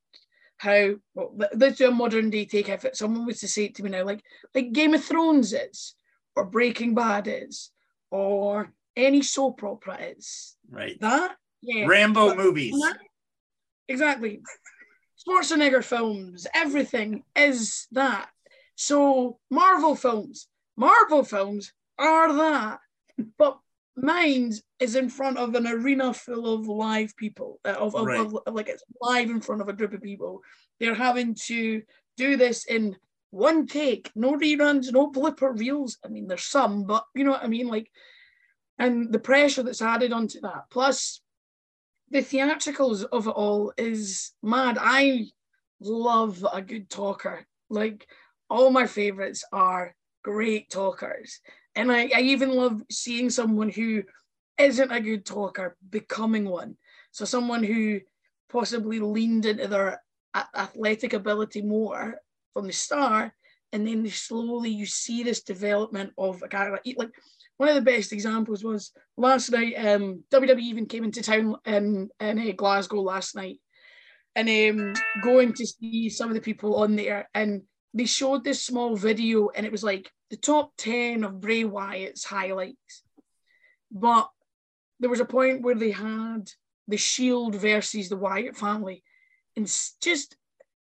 how 0.66 0.96
well, 1.14 1.36
let's 1.56 1.78
do 1.78 1.88
a 1.88 1.92
modern 1.92 2.32
day 2.32 2.46
take 2.46 2.70
if 2.70 2.86
it, 2.86 2.98
someone 2.98 3.26
was 3.26 3.40
to 3.40 3.48
say 3.48 3.66
it 3.66 3.76
to 3.76 3.84
me 3.84 3.92
now, 3.92 4.04
like 4.04 4.24
like 4.56 4.72
Game 4.72 4.96
of 4.96 5.04
Thrones 5.04 5.54
is, 5.54 5.96
or 6.36 6.46
Breaking 6.46 6.96
Bad 6.96 7.28
is, 7.28 7.72
or 8.10 8.74
any 8.96 9.22
soap 9.22 9.64
opera 9.64 9.98
is. 10.18 10.56
Right. 10.70 11.00
That 11.00 11.36
yeah. 11.62 11.86
Rambo 11.86 12.30
but, 12.30 12.38
movies. 12.38 12.74
That, 12.74 12.98
exactly. 13.88 14.42
Schwarzenegger 15.22 15.84
films, 15.84 16.48
everything 16.54 17.24
is 17.36 17.88
that. 17.92 18.28
So 18.76 19.38
Marvel 19.52 19.96
films, 19.96 20.48
Marvel 20.76 21.24
films 21.24 21.74
are 21.98 22.34
that, 22.34 22.80
but 23.38 23.60
mine 23.96 24.52
is 24.80 24.96
in 24.96 25.10
front 25.10 25.38
of 25.38 25.56
an 25.56 25.68
arena 25.68 26.14
full 26.14 26.54
of 26.54 26.68
live 26.68 27.16
people, 27.16 27.60
uh, 27.66 27.70
of, 27.70 27.96
of, 27.96 28.06
right. 28.06 28.20
of, 28.20 28.38
of, 28.46 28.54
like 28.54 28.68
it's 28.68 28.84
live 29.02 29.30
in 29.30 29.42
front 29.42 29.62
of 29.62 29.70
a 29.70 29.74
group 29.74 29.94
of 29.94 30.02
people. 30.02 30.42
They're 30.80 30.96
having 30.96 31.36
to 31.46 31.82
do 32.18 32.38
this 32.38 32.66
in 32.66 32.98
one 33.32 33.68
take, 33.68 34.12
no 34.16 34.34
reruns, 34.34 34.92
no 34.92 35.12
blipper 35.12 35.58
reels. 35.58 35.98
I 36.04 36.10
mean, 36.10 36.28
there's 36.28 36.46
some, 36.46 36.86
but 36.86 37.06
you 37.14 37.24
know 37.24 37.32
what 37.32 37.44
I 37.44 37.48
mean, 37.48 37.68
like, 37.68 37.90
and 38.78 39.12
the 39.12 39.20
pressure 39.20 39.64
that's 39.64 39.82
added 39.82 40.12
onto 40.12 40.42
that, 40.42 40.66
plus 40.70 41.22
the 42.12 42.22
theatricals 42.22 43.04
of 43.04 43.28
it 43.28 43.32
all 43.32 43.74
is 43.78 44.32
mad. 44.44 44.78
I 44.80 45.28
love 45.80 46.46
a 46.52 46.62
good 46.62 46.90
talker. 46.90 47.46
Like 47.70 48.08
all 48.50 48.70
my 48.70 48.88
favorites 48.88 49.44
are 49.52 49.96
great 50.24 50.70
talkers. 50.70 51.40
And 51.76 51.92
I, 51.92 52.10
I 52.16 52.22
even 52.22 52.56
love 52.56 52.82
seeing 52.90 53.30
someone 53.30 53.70
who 53.70 54.04
isn't 54.58 54.92
a 54.92 55.02
good 55.02 55.26
talker 55.26 55.76
becoming 55.90 56.46
one. 56.46 56.78
So 57.12 57.26
someone 57.26 57.64
who 57.64 58.02
possibly 58.50 59.00
leaned 59.00 59.46
into 59.46 59.68
their 59.68 60.02
athletic 60.56 61.14
ability 61.14 61.62
more 61.62 62.20
from 62.54 62.68
the 62.68 62.74
start, 62.74 63.32
and 63.72 63.88
then 63.88 64.08
slowly 64.10 64.70
you 64.70 64.86
see 64.86 65.24
this 65.24 65.44
development 65.44 66.14
of 66.18 66.42
a 66.42 66.48
guy 66.48 66.70
like 66.70 66.82
like 66.98 67.12
one 67.58 67.70
of 67.70 67.76
the 67.76 67.82
best 67.82 68.12
examples 68.12 68.64
was 68.64 68.92
last 69.18 69.52
night. 69.52 69.76
Um, 69.78 70.24
WWE 70.32 70.60
even 70.60 70.86
came 70.86 71.04
into 71.04 71.22
town 71.22 71.56
in 71.66 72.10
in 72.20 72.40
uh, 72.40 72.52
Glasgow 72.56 73.02
last 73.02 73.36
night, 73.36 73.60
and 74.36 74.50
um, 74.50 74.94
going 75.22 75.54
to 75.54 75.66
see 75.66 76.10
some 76.10 76.30
of 76.30 76.36
the 76.36 76.42
people 76.42 76.76
on 76.78 76.96
there, 76.96 77.30
and 77.34 77.64
they 77.94 78.06
showed 78.06 78.44
this 78.44 78.64
small 78.64 78.96
video, 78.96 79.50
and 79.50 79.66
it 79.66 79.72
was 79.72 79.84
like 79.84 80.10
the 80.30 80.38
top 80.38 80.72
ten 80.78 81.24
of 81.24 81.40
Bray 81.40 81.64
Wyatt's 81.64 82.24
highlights, 82.24 83.04
but 83.92 84.30
there 85.00 85.10
was 85.10 85.20
a 85.20 85.26
point 85.26 85.62
where 85.62 85.76
they 85.76 85.92
had 85.92 86.50
the 86.88 86.98
Shield 86.98 87.56
versus 87.56 88.10
the 88.10 88.18
Wyatt 88.18 88.56
family, 88.56 89.04
and 89.56 89.66
just 90.02 90.38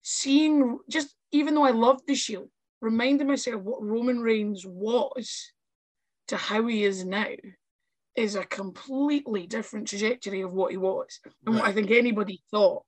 seeing 0.03 0.79
just 0.89 1.15
even 1.31 1.55
though 1.55 1.65
I 1.65 1.71
loved 1.71 2.07
the 2.07 2.15
Shield, 2.15 2.49
reminding 2.81 3.27
myself 3.27 3.63
what 3.63 3.83
Roman 3.83 4.21
Reigns 4.21 4.65
was 4.67 5.53
to 6.29 6.37
how 6.37 6.67
he 6.67 6.85
is 6.85 7.05
now 7.05 7.27
is 8.17 8.35
a 8.35 8.45
completely 8.45 9.47
different 9.47 9.89
trajectory 9.89 10.41
of 10.43 10.53
what 10.53 10.71
he 10.73 10.77
was 10.77 11.21
and 11.47 11.55
right. 11.55 11.63
what 11.63 11.69
I 11.69 11.73
think 11.73 11.91
anybody 11.91 12.43
thought. 12.51 12.85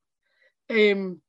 Um, 0.69 1.21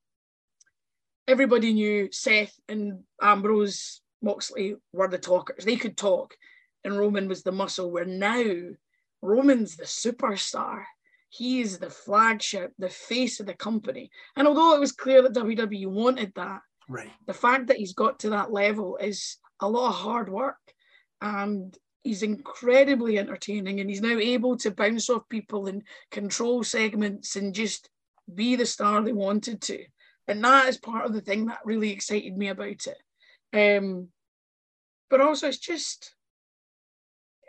everybody 1.27 1.73
knew 1.73 2.09
Seth 2.11 2.53
and 2.67 3.03
Ambrose 3.21 4.01
Moxley 4.21 4.75
were 4.93 5.07
the 5.07 5.17
talkers. 5.17 5.65
They 5.65 5.75
could 5.75 5.97
talk, 5.97 6.35
and 6.83 6.97
Roman 6.97 7.27
was 7.27 7.43
the 7.43 7.51
muscle. 7.51 7.91
Where 7.91 8.05
now 8.05 8.43
Roman's 9.21 9.75
the 9.75 9.85
superstar. 9.85 10.83
He 11.29 11.61
is 11.61 11.79
the 11.79 11.89
flagship, 11.89 12.73
the 12.77 12.89
face 12.89 13.39
of 13.39 13.45
the 13.45 13.53
company. 13.53 14.11
And 14.35 14.47
although 14.47 14.75
it 14.75 14.81
was 14.81 14.91
clear 14.91 15.21
that 15.21 15.33
WWE 15.33 15.87
wanted 15.87 16.33
that, 16.35 16.59
right, 16.89 17.09
the 17.25 17.33
fact 17.33 17.67
that 17.67 17.77
he's 17.77 17.93
got 17.93 18.19
to 18.19 18.31
that 18.31 18.51
level 18.51 18.97
is 18.97 19.37
a 19.61 19.69
lot 19.69 19.89
of 19.89 19.95
hard 19.95 20.29
work. 20.29 20.57
And 21.21 21.77
he's 22.03 22.23
incredibly 22.23 23.17
entertaining 23.19 23.79
and 23.79 23.89
he's 23.89 24.01
now 24.01 24.17
able 24.17 24.57
to 24.57 24.71
bounce 24.71 25.09
off 25.09 25.29
people 25.29 25.67
and 25.67 25.83
control 26.09 26.63
segments 26.63 27.35
and 27.35 27.53
just 27.53 27.89
be 28.33 28.55
the 28.55 28.65
star 28.65 29.01
they 29.01 29.13
wanted 29.13 29.61
to. 29.61 29.83
And 30.27 30.43
that 30.43 30.67
is 30.67 30.77
part 30.77 31.05
of 31.05 31.13
the 31.13 31.21
thing 31.21 31.45
that 31.45 31.59
really 31.65 31.91
excited 31.91 32.35
me 32.35 32.47
about 32.49 32.87
it. 32.87 32.97
Um, 33.53 34.07
but 35.09 35.21
also, 35.21 35.47
it's 35.47 35.57
just 35.57 36.13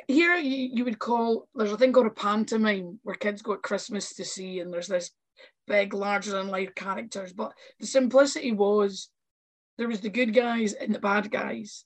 here 0.08 0.34
you, 0.36 0.70
you 0.72 0.84
would 0.84 0.98
call 0.98 1.48
there's 1.54 1.72
a 1.72 1.76
thing 1.76 1.92
called 1.92 2.06
a 2.06 2.10
pantomime 2.10 2.98
where 3.02 3.14
kids 3.14 3.42
go 3.42 3.54
at 3.54 3.62
Christmas 3.62 4.14
to 4.14 4.24
see, 4.24 4.60
and 4.60 4.72
there's 4.72 4.88
this 4.88 5.10
big, 5.66 5.94
larger 5.94 6.32
than 6.32 6.48
life 6.48 6.74
characters. 6.74 7.32
But 7.32 7.52
the 7.78 7.86
simplicity 7.86 8.52
was 8.52 9.08
there 9.78 9.88
was 9.88 10.00
the 10.00 10.10
good 10.10 10.34
guys 10.34 10.74
and 10.74 10.94
the 10.94 10.98
bad 10.98 11.30
guys, 11.30 11.84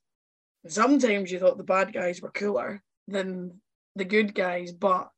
sometimes 0.69 1.31
you 1.31 1.39
thought 1.39 1.59
the 1.59 1.65
bad 1.65 1.93
guys 1.93 2.21
were 2.21 2.31
cooler 2.31 2.83
than 3.09 3.61
the 3.95 4.05
good 4.05 4.35
guys, 4.35 4.73
but 4.73 5.09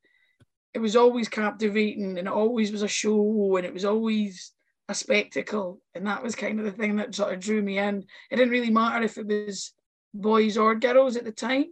it 0.75 0.79
was 0.79 0.97
always 0.97 1.29
captivating 1.29 2.19
and 2.19 2.29
it 2.29 2.33
always 2.33 2.71
was 2.71 2.83
a 2.83 2.89
show 2.89 3.57
and 3.57 3.67
it 3.67 3.73
was 3.73 3.85
always 3.85 4.53
a 4.89 4.95
spectacle. 4.95 5.81
And 5.95 6.07
that 6.07 6.23
was 6.23 6.35
kind 6.35 6.59
of 6.59 6.65
the 6.65 6.73
thing 6.73 6.97
that 6.97 7.15
sort 7.15 7.35
of 7.35 7.41
drew 7.41 7.63
me 7.63 7.79
in. 7.79 8.05
It 8.31 8.37
didn't 8.37 8.53
really 8.53 8.71
matter 8.71 9.05
if 9.05 9.19
it 9.19 9.27
was 9.27 9.73
boys 10.15 10.57
or 10.57 10.75
girls 10.75 11.17
at 11.17 11.25
the 11.25 11.33
time, 11.33 11.67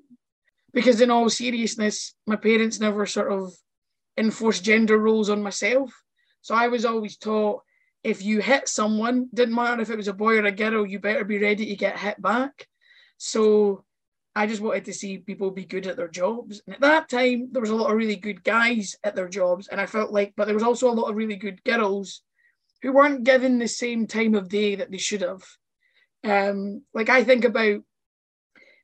because 0.72 1.00
in 1.00 1.10
all 1.10 1.30
seriousness, 1.30 2.14
my 2.26 2.36
parents 2.36 2.80
never 2.80 3.06
sort 3.06 3.32
of 3.32 3.54
enforced 4.18 4.64
gender 4.64 4.98
roles 4.98 5.30
on 5.30 5.42
myself. 5.42 5.92
So 6.42 6.54
I 6.54 6.68
was 6.68 6.84
always 6.84 7.16
taught 7.16 7.62
if 8.04 8.22
you 8.22 8.40
hit 8.40 8.68
someone, 8.68 9.28
didn't 9.34 9.54
matter 9.54 9.82
if 9.82 9.90
it 9.90 9.96
was 9.96 10.08
a 10.08 10.12
boy 10.12 10.36
or 10.36 10.44
a 10.44 10.52
girl, 10.52 10.86
you 10.86 11.00
better 11.00 11.24
be 11.24 11.38
ready 11.38 11.66
to 11.66 11.76
get 11.76 11.98
hit 11.98 12.22
back. 12.22 12.68
So 13.16 13.84
I 14.36 14.46
just 14.46 14.60
wanted 14.60 14.84
to 14.84 14.92
see 14.92 15.18
people 15.18 15.50
be 15.50 15.64
good 15.64 15.86
at 15.86 15.96
their 15.96 16.08
jobs. 16.08 16.62
And 16.66 16.74
at 16.74 16.82
that 16.82 17.08
time, 17.08 17.48
there 17.50 17.62
was 17.62 17.70
a 17.70 17.74
lot 17.74 17.90
of 17.90 17.96
really 17.96 18.16
good 18.16 18.44
guys 18.44 18.94
at 19.02 19.16
their 19.16 19.28
jobs. 19.28 19.66
And 19.68 19.80
I 19.80 19.86
felt 19.86 20.12
like, 20.12 20.34
but 20.36 20.44
there 20.44 20.54
was 20.54 20.62
also 20.62 20.88
a 20.88 20.92
lot 20.92 21.08
of 21.08 21.16
really 21.16 21.36
good 21.36 21.64
girls 21.64 22.22
who 22.86 22.92
weren't 22.92 23.24
given 23.24 23.58
the 23.58 23.66
same 23.66 24.06
time 24.06 24.36
of 24.36 24.48
day 24.48 24.76
that 24.76 24.92
they 24.92 24.98
should 24.98 25.22
have. 25.22 25.42
Um, 26.22 26.82
like 26.94 27.08
I 27.08 27.24
think 27.24 27.44
about 27.44 27.80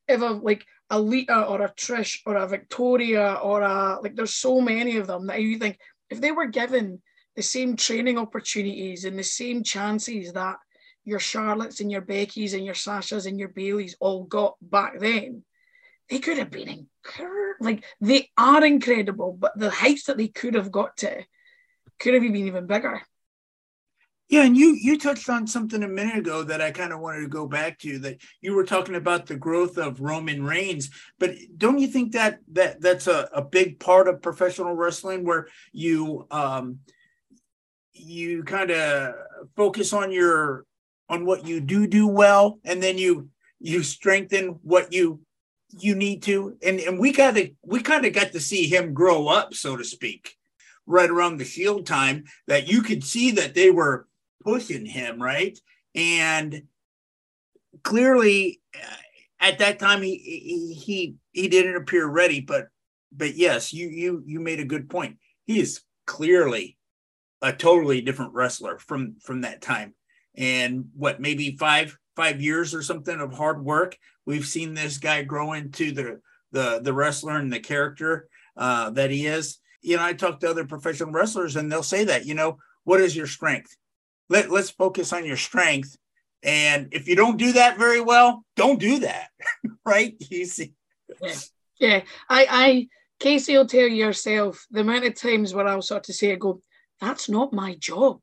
if 0.09 0.21
a 0.21 0.25
like 0.25 0.67
a 0.91 1.01
Lita 1.01 1.45
or 1.45 1.63
a 1.63 1.73
Trish 1.73 2.19
or 2.27 2.35
a 2.35 2.49
Victoria 2.49 3.35
or 3.35 3.63
a 3.63 4.01
like 4.03 4.17
there's 4.17 4.35
so 4.35 4.61
many 4.61 4.97
of 4.97 5.07
them 5.07 5.29
that 5.29 5.41
you 5.41 5.57
think 5.57 5.79
if 6.11 6.21
they 6.21 6.33
were 6.33 6.47
given 6.47 7.01
the 7.37 7.43
same 7.43 7.77
training 7.77 8.19
opportunities 8.19 9.05
and 9.05 9.17
the 9.17 9.23
same 9.23 9.63
chances 9.63 10.33
that 10.33 10.57
your 11.05 11.21
Charlottes 11.21 11.81
and 11.81 11.91
your 11.91 12.03
Beckys 12.03 12.55
and 12.55 12.65
your 12.65 12.75
Sashas 12.75 13.27
and 13.27 13.39
your 13.39 13.51
Bayleys 13.51 13.95
all 14.01 14.25
got 14.25 14.57
back 14.61 14.99
then, 14.99 15.45
they 16.11 16.19
could 16.19 16.39
have 16.39 16.51
been 16.51 16.69
incredible. 16.69 17.55
Like 17.61 17.85
they 18.01 18.31
are 18.37 18.65
incredible, 18.65 19.37
but 19.39 19.57
the 19.57 19.71
heights 19.71 20.05
that 20.05 20.17
they 20.17 20.29
could 20.29 20.55
have 20.55 20.73
got 20.73 20.97
to 20.99 21.25
could 22.01 22.15
have 22.15 22.23
been 22.25 22.35
even 22.35 22.67
bigger. 22.67 23.01
Yeah, 24.33 24.45
and 24.45 24.57
you 24.57 24.75
you 24.81 24.97
touched 24.97 25.29
on 25.29 25.47
something 25.47 25.83
a 25.83 25.89
minute 25.89 26.17
ago 26.17 26.43
that 26.43 26.63
I 26.63 26.71
kind 26.71 26.95
of 26.95 27.01
wanted 27.01 27.21
to 27.21 27.29
go 27.29 27.47
back 27.47 27.79
to 27.81 27.99
that 27.99 28.23
you 28.41 28.55
were 28.55 28.65
talking 28.65 28.95
about 28.95 29.27
the 29.27 29.37
growth 29.37 29.77
of 29.77 30.01
Roman 30.01 30.43
Reigns, 30.43 30.89
but 31.19 31.35
don't 31.59 31.79
you 31.79 31.87
think 31.87 32.13
that 32.13 32.39
that 32.53 32.81
that's 32.81 33.09
a, 33.09 33.29
a 33.35 33.43
big 33.43 33.79
part 33.79 34.09
of 34.09 34.23
professional 34.23 34.75
wrestling 34.75 35.27
where 35.27 35.49
you 35.73 36.27
um 36.31 36.79
you 37.93 38.43
kind 38.45 38.71
of 38.71 39.17
focus 39.55 39.93
on 39.93 40.11
your 40.11 40.65
on 41.11 41.27
what 41.27 41.47
you 41.47 41.61
do 41.61 41.87
do 41.87 42.07
well 42.07 42.59
and 42.65 42.83
then 42.83 42.97
you 42.97 43.29
you 43.61 43.83
strengthen 43.83 44.59
what 44.63 44.95
you 44.95 45.21
you 45.79 45.95
need 45.95 46.23
to? 46.23 46.57
And 46.63 46.81
and 46.81 46.99
we 46.99 47.13
kind 47.13 47.37
of 47.37 47.51
we 47.67 47.83
kind 47.83 48.07
of 48.07 48.15
got 48.15 48.33
to 48.33 48.41
see 48.41 48.67
him 48.67 48.95
grow 48.95 49.29
up 49.29 49.53
so 49.53 49.77
to 49.77 49.85
speak 49.85 50.39
right 50.87 51.11
around 51.11 51.37
the 51.37 51.45
shield 51.45 51.85
time 51.85 52.25
that 52.47 52.67
you 52.67 52.81
could 52.81 53.05
see 53.05 53.33
that 53.33 53.55
they 53.55 53.71
were 53.71 54.09
pushing 54.43 54.87
him 54.87 55.23
right 55.23 55.59
and 55.95 56.63
clearly 57.83 58.61
uh, 58.75 58.97
at 59.41 59.59
that 59.59 59.79
time 59.79 60.03
he 60.03 60.17
he 60.85 61.15
he, 61.33 61.49
didn't 61.49 61.77
appear 61.77 62.07
ready 62.07 62.41
but 62.41 62.69
but 63.13 63.35
yes 63.35 63.73
you 63.73 63.89
you 63.89 64.23
you 64.27 64.41
made 64.41 64.61
a 64.61 64.65
good 64.65 64.89
point 64.89 65.17
he 65.45 65.61
is 65.61 65.81
clearly 66.07 66.77
a 67.41 67.53
totally 67.53 68.01
different 68.01 68.35
wrestler 68.35 68.79
from 68.79 69.17
from 69.23 69.41
that 69.43 69.61
time 69.61 69.95
and 70.37 70.87
what 70.95 71.21
maybe 71.21 71.57
five 71.57 71.97
five 72.17 72.41
years 72.41 72.75
or 72.75 72.83
something 72.83 73.21
of 73.21 73.33
hard 73.33 73.65
work, 73.65 73.97
we've 74.27 74.47
seen 74.47 74.75
this 74.75 74.99
guy 74.99 75.23
grow 75.23 75.53
into 75.53 75.93
the 75.93 76.21
the 76.53 76.81
the 76.83 76.93
wrestler 76.93 77.39
and 77.39 77.53
the 77.53 77.61
character 77.61 78.29
uh, 78.57 78.91
that 78.91 79.11
he 79.11 79.27
is. 79.27 79.59
You 79.81 79.97
know, 79.97 80.05
I 80.05 80.13
talk 80.13 80.41
to 80.41 80.51
other 80.51 80.65
professional 80.65 81.13
wrestlers 81.13 81.57
and 81.57 81.71
they'll 81.71 81.83
say 81.83 82.05
that, 82.05 82.27
you 82.27 82.35
know, 82.35 82.59
what 82.85 83.01
is 83.01 83.17
your 83.17 83.27
strength? 83.27 83.77
Let, 84.33 84.51
let's 84.51 84.71
focus 84.71 85.13
on 85.13 85.27
your 85.27 85.37
strength. 85.37 85.95
And 86.43 86.89
if 86.93 87.07
you 87.07 87.15
don't 87.15 87.37
do 87.37 87.53
that 87.53 87.77
very 87.77 88.01
well, 88.01 88.45
don't 88.57 88.81
do 88.81 89.01
that. 89.01 89.29
right? 89.85 90.15
You 90.19 90.47
see. 90.47 90.73
Yeah. 91.21 91.35
yeah. 91.79 92.01
I 92.31 92.47
I 92.49 92.89
Casey 93.21 93.57
will 93.57 93.67
tell 93.67 93.87
yourself 93.87 94.67
the 94.71 94.81
amount 94.81 95.05
of 95.05 95.15
times 95.15 95.53
where 95.53 95.69
I'll 95.69 95.83
sort 95.83 96.09
of 96.09 96.15
say, 96.15 96.33
I 96.33 96.37
go, 96.37 96.63
that's 96.99 97.29
not 97.29 97.53
my 97.53 97.75
job. 97.75 98.21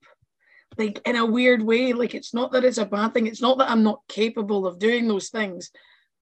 Like 0.79 0.99
in 1.05 1.15
a 1.15 1.25
weird 1.25 1.61
way, 1.61 1.93
like 1.93 2.15
it's 2.15 2.33
not 2.33 2.53
that 2.53 2.65
it's 2.65 2.79
a 2.79 2.85
bad 2.85 3.13
thing. 3.13 3.27
It's 3.27 3.41
not 3.41 3.59
that 3.59 3.69
I'm 3.69 3.83
not 3.83 4.01
capable 4.07 4.65
of 4.65 4.79
doing 4.79 5.07
those 5.07 5.29
things. 5.29 5.69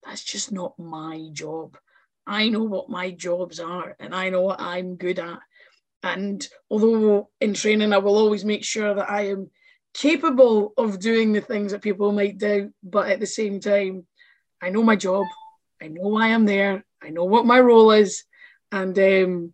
That's 0.03 0.23
just 0.23 0.51
not 0.51 0.73
my 0.79 1.29
job. 1.33 1.77
I 2.25 2.49
know 2.49 2.63
what 2.63 2.89
my 2.89 3.11
jobs 3.11 3.59
are 3.59 3.95
and 3.99 4.15
I 4.15 4.31
know 4.31 4.41
what 4.41 4.59
I'm 4.59 4.95
good 4.95 5.19
at. 5.19 5.39
And 6.01 6.45
although 6.69 7.29
in 7.39 7.53
training, 7.53 7.93
I 7.93 7.99
will 7.99 8.17
always 8.17 8.43
make 8.43 8.63
sure 8.63 8.95
that 8.95 9.09
I 9.09 9.27
am 9.27 9.51
capable 9.97 10.73
of 10.77 10.99
doing 10.99 11.33
the 11.33 11.41
things 11.41 11.71
that 11.71 11.81
people 11.81 12.11
might 12.11 12.37
doubt, 12.37 12.69
but 12.83 13.09
at 13.09 13.19
the 13.19 13.25
same 13.25 13.59
time, 13.59 14.05
I 14.61 14.69
know 14.69 14.83
my 14.83 14.95
job. 14.95 15.25
I 15.81 15.87
know 15.87 16.07
why 16.09 16.27
I'm 16.33 16.45
there. 16.45 16.85
I 17.01 17.09
know 17.09 17.25
what 17.25 17.45
my 17.45 17.59
role 17.59 17.91
is, 17.91 18.23
and 18.71 18.97
um, 18.97 19.53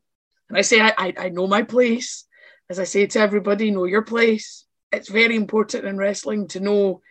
and 0.50 0.58
I 0.58 0.62
say 0.62 0.82
I, 0.82 0.94
I, 0.98 1.14
I 1.18 1.30
know 1.30 1.48
my 1.48 1.64
place. 1.64 2.26
As 2.70 2.80
I 2.80 2.84
say 2.84 3.08
to 3.08 3.20
everybody, 3.20 3.72
know 3.72 3.86
your 3.86 4.04
place. 4.04 4.66
It's 4.92 5.10
very 5.10 5.36
important 5.36 5.86
in 5.86 5.98
wrestling 5.98 6.48
to 6.50 6.60
know 6.60 7.02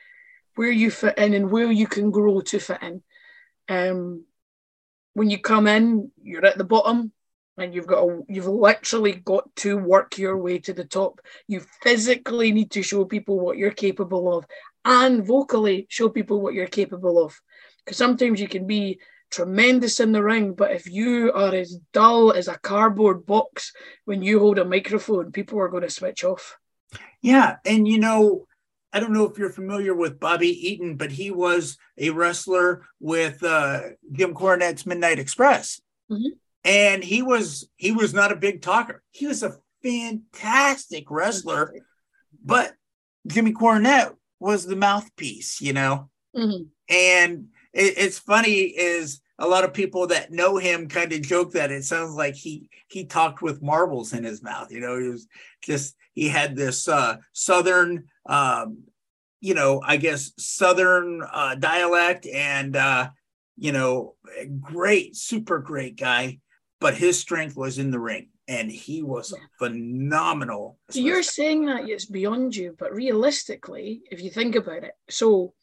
where 0.54 0.70
you 0.70 0.90
fit 0.90 1.18
in 1.18 1.34
and 1.34 1.50
where 1.50 1.70
you 1.70 1.86
can 1.86 2.10
grow 2.10 2.40
to 2.40 2.58
fit 2.58 2.82
in. 2.82 3.02
Um, 3.68 4.24
when 5.14 5.30
you 5.30 5.38
come 5.38 5.66
in, 5.66 6.10
you're 6.22 6.46
at 6.46 6.58
the 6.58 6.64
bottom 6.64 7.12
and 7.59 7.75
you've 7.75 7.87
got 7.87 8.04
a, 8.04 8.23
you've 8.28 8.47
literally 8.47 9.12
got 9.12 9.54
to 9.56 9.76
work 9.76 10.18
your 10.18 10.37
way 10.38 10.59
to 10.61 10.73
the 10.73 10.85
top. 10.85 11.21
You 11.47 11.61
physically 11.82 12.52
need 12.52 12.71
to 12.73 12.82
show 12.82 13.04
people 13.04 13.38
what 13.40 13.59
you're 13.59 13.73
capable 13.73 14.37
of 14.37 14.47
and 14.85 15.26
vocally 15.26 15.87
show 15.88 16.09
people 16.09 16.40
what 16.40 16.54
you're 16.54 16.66
capable 16.66 17.23
of. 17.23 17.38
Because 17.85 17.97
sometimes 17.99 18.40
you 18.40 18.49
can 18.49 18.66
be 18.66 19.00
tremendous 19.30 20.00
in 20.00 20.12
the 20.12 20.23
ring, 20.23 20.54
but 20.54 20.73
if 20.73 20.87
you 20.87 21.32
are 21.32 21.54
as 21.54 21.78
dull 21.92 22.32
as 22.32 22.49
a 22.49 22.59
cardboard 22.59 23.26
box 23.26 23.73
when 24.04 24.23
you 24.23 24.38
hold 24.38 24.59
a 24.59 24.64
microphone, 24.64 25.32
people 25.32 25.59
are 25.59 25.68
going 25.68 25.82
to 25.82 25.90
switch 25.90 26.25
off. 26.25 26.59
Yeah. 27.21 27.56
And 27.64 27.87
you 27.87 27.99
know, 27.99 28.47
I 28.92 29.00
don't 29.00 29.12
know 29.12 29.25
if 29.25 29.38
you're 29.38 29.50
familiar 29.50 29.94
with 29.94 30.21
Bobby 30.21 30.68
Eaton, 30.68 30.97
but 30.97 31.11
he 31.11 31.30
was 31.30 31.78
a 31.97 32.11
wrestler 32.11 32.87
with 33.00 33.42
uh, 33.42 33.80
Jim 34.12 34.35
Cornette's 34.35 34.85
Midnight 34.85 35.18
Express. 35.18 35.80
Mm-hmm. 36.11 36.37
And 36.64 37.02
he 37.02 37.23
was 37.23 37.69
he 37.76 37.92
was 37.92 38.14
not 38.14 38.33
a 38.33 38.37
big 38.37 38.62
talker. 38.62 39.02
He 39.11 39.26
was 39.26 39.42
a 39.42 39.57
fantastic 39.83 41.11
wrestler, 41.11 41.75
but 42.45 42.75
Jimmy 43.26 43.52
Cornette 43.52 44.14
was 44.38 44.66
the 44.66 44.76
mouthpiece, 44.76 45.61
you 45.61 45.73
know. 45.73 46.09
Mm-hmm. 46.37 46.64
And 46.88 47.49
it, 47.73 47.95
it's 47.99 48.19
funny 48.19 48.52
is 48.52 49.21
a 49.38 49.47
lot 49.47 49.64
of 49.64 49.73
people 49.73 50.07
that 50.09 50.31
know 50.31 50.57
him 50.57 50.88
kind 50.88 51.12
of 51.12 51.23
joke 51.23 51.52
that 51.52 51.73
it 51.73 51.85
sounds 51.85 52.14
like 52.14 52.35
he 52.35 52.69
he 52.88 53.04
talked 53.04 53.42
with 53.42 53.62
marbles 53.62 54.12
in 54.12 54.25
his 54.25 54.42
mouth. 54.42 54.71
You 54.71 54.81
know, 54.81 54.99
he 54.99 55.09
was 55.09 55.26
just 55.62 55.97
he 56.14 56.28
had 56.28 56.54
this 56.54 56.88
uh, 56.88 57.16
southern, 57.33 58.04
um, 58.26 58.85
you 59.40 59.54
know, 59.54 59.83
I 59.85 59.97
guess 59.97 60.33
southern 60.38 61.23
uh, 61.23 61.57
dialect, 61.57 62.26
and 62.26 62.76
uh, 62.76 63.10
you 63.56 63.73
know, 63.73 64.15
great, 64.60 65.17
super 65.17 65.58
great 65.58 65.97
guy. 65.97 66.39
But 66.82 66.95
his 66.95 67.18
strength 67.18 67.56
was 67.56 67.78
in 67.78 67.90
the 67.90 68.00
ring, 68.00 68.28
and 68.49 68.71
he 68.71 69.02
was 69.02 69.32
phenomenal. 69.58 70.78
So 70.90 71.00
you're 71.00 71.23
saying 71.23 71.66
that 71.66 71.88
it's 71.88 72.06
beyond 72.06 72.54
you, 72.56 72.75
but 72.78 72.92
realistically, 72.92 74.02
if 74.10 74.21
you 74.21 74.30
think 74.30 74.56
about 74.56 74.84
it, 74.84 74.92
so 75.08 75.54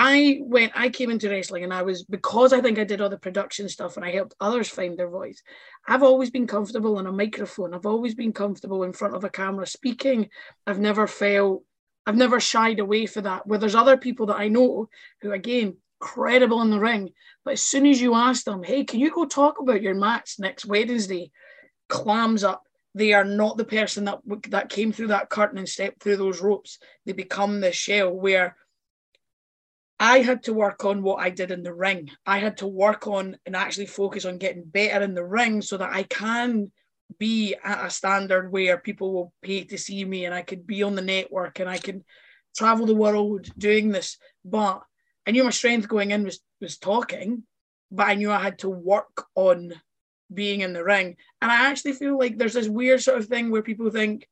I 0.00 0.38
went, 0.42 0.72
I 0.76 0.90
came 0.90 1.10
into 1.10 1.28
wrestling 1.28 1.64
and 1.64 1.74
I 1.74 1.82
was, 1.82 2.04
because 2.04 2.52
I 2.52 2.60
think 2.60 2.78
I 2.78 2.84
did 2.84 3.00
all 3.00 3.08
the 3.08 3.18
production 3.18 3.68
stuff 3.68 3.96
and 3.96 4.06
I 4.06 4.12
helped 4.12 4.36
others 4.40 4.68
find 4.68 4.96
their 4.96 5.10
voice. 5.10 5.42
I've 5.88 6.04
always 6.04 6.30
been 6.30 6.46
comfortable 6.46 6.98
on 6.98 7.08
a 7.08 7.12
microphone. 7.12 7.74
I've 7.74 7.84
always 7.84 8.14
been 8.14 8.32
comfortable 8.32 8.84
in 8.84 8.92
front 8.92 9.16
of 9.16 9.24
a 9.24 9.28
camera 9.28 9.66
speaking. 9.66 10.28
I've 10.68 10.78
never 10.78 11.08
felt, 11.08 11.64
I've 12.06 12.16
never 12.16 12.38
shied 12.38 12.78
away 12.78 13.06
for 13.06 13.22
that. 13.22 13.44
Where 13.48 13.58
there's 13.58 13.74
other 13.74 13.96
people 13.96 14.26
that 14.26 14.38
I 14.38 14.46
know 14.46 14.88
who, 15.20 15.32
again, 15.32 15.78
credible 15.98 16.62
in 16.62 16.70
the 16.70 16.80
ring. 16.80 17.10
But 17.44 17.54
as 17.54 17.62
soon 17.62 17.86
as 17.86 18.00
you 18.00 18.14
ask 18.14 18.44
them, 18.44 18.62
hey, 18.62 18.84
can 18.84 19.00
you 19.00 19.10
go 19.10 19.24
talk 19.24 19.60
about 19.60 19.82
your 19.82 19.94
match 19.94 20.36
next 20.38 20.66
Wednesday? 20.66 21.30
Clams 21.88 22.44
up. 22.44 22.62
They 22.94 23.12
are 23.12 23.24
not 23.24 23.56
the 23.56 23.64
person 23.64 24.04
that 24.06 24.18
that 24.48 24.70
came 24.70 24.92
through 24.92 25.08
that 25.08 25.30
curtain 25.30 25.58
and 25.58 25.68
stepped 25.68 26.02
through 26.02 26.16
those 26.16 26.40
ropes. 26.40 26.78
They 27.06 27.12
become 27.12 27.60
the 27.60 27.72
shell 27.72 28.10
where 28.10 28.56
I 30.00 30.20
had 30.20 30.44
to 30.44 30.54
work 30.54 30.84
on 30.84 31.02
what 31.02 31.20
I 31.20 31.30
did 31.30 31.50
in 31.50 31.62
the 31.62 31.74
ring. 31.74 32.10
I 32.24 32.38
had 32.38 32.58
to 32.58 32.66
work 32.66 33.06
on 33.06 33.36
and 33.46 33.56
actually 33.56 33.86
focus 33.86 34.24
on 34.24 34.38
getting 34.38 34.64
better 34.64 35.04
in 35.04 35.14
the 35.14 35.24
ring 35.24 35.60
so 35.60 35.76
that 35.76 35.92
I 35.92 36.04
can 36.04 36.70
be 37.18 37.56
at 37.64 37.86
a 37.86 37.90
standard 37.90 38.52
where 38.52 38.78
people 38.78 39.12
will 39.12 39.32
pay 39.42 39.64
to 39.64 39.78
see 39.78 40.04
me 40.04 40.24
and 40.24 40.34
I 40.34 40.42
could 40.42 40.66
be 40.66 40.82
on 40.82 40.94
the 40.94 41.02
network 41.02 41.58
and 41.58 41.68
I 41.68 41.78
can 41.78 42.04
travel 42.56 42.86
the 42.86 42.94
world 42.94 43.48
doing 43.58 43.88
this. 43.88 44.18
But 44.44 44.82
I 45.28 45.30
knew 45.30 45.44
my 45.44 45.50
strength 45.50 45.88
going 45.88 46.10
in 46.10 46.24
was, 46.24 46.40
was 46.58 46.78
talking, 46.78 47.42
but 47.90 48.08
I 48.08 48.14
knew 48.14 48.32
I 48.32 48.38
had 48.38 48.60
to 48.60 48.70
work 48.70 49.26
on 49.34 49.74
being 50.32 50.62
in 50.62 50.72
the 50.72 50.82
ring. 50.82 51.16
And 51.42 51.52
I 51.52 51.70
actually 51.70 51.92
feel 51.92 52.18
like 52.18 52.38
there's 52.38 52.54
this 52.54 52.66
weird 52.66 53.02
sort 53.02 53.18
of 53.18 53.26
thing 53.26 53.50
where 53.50 53.62
people 53.62 53.90
think, 53.90 54.26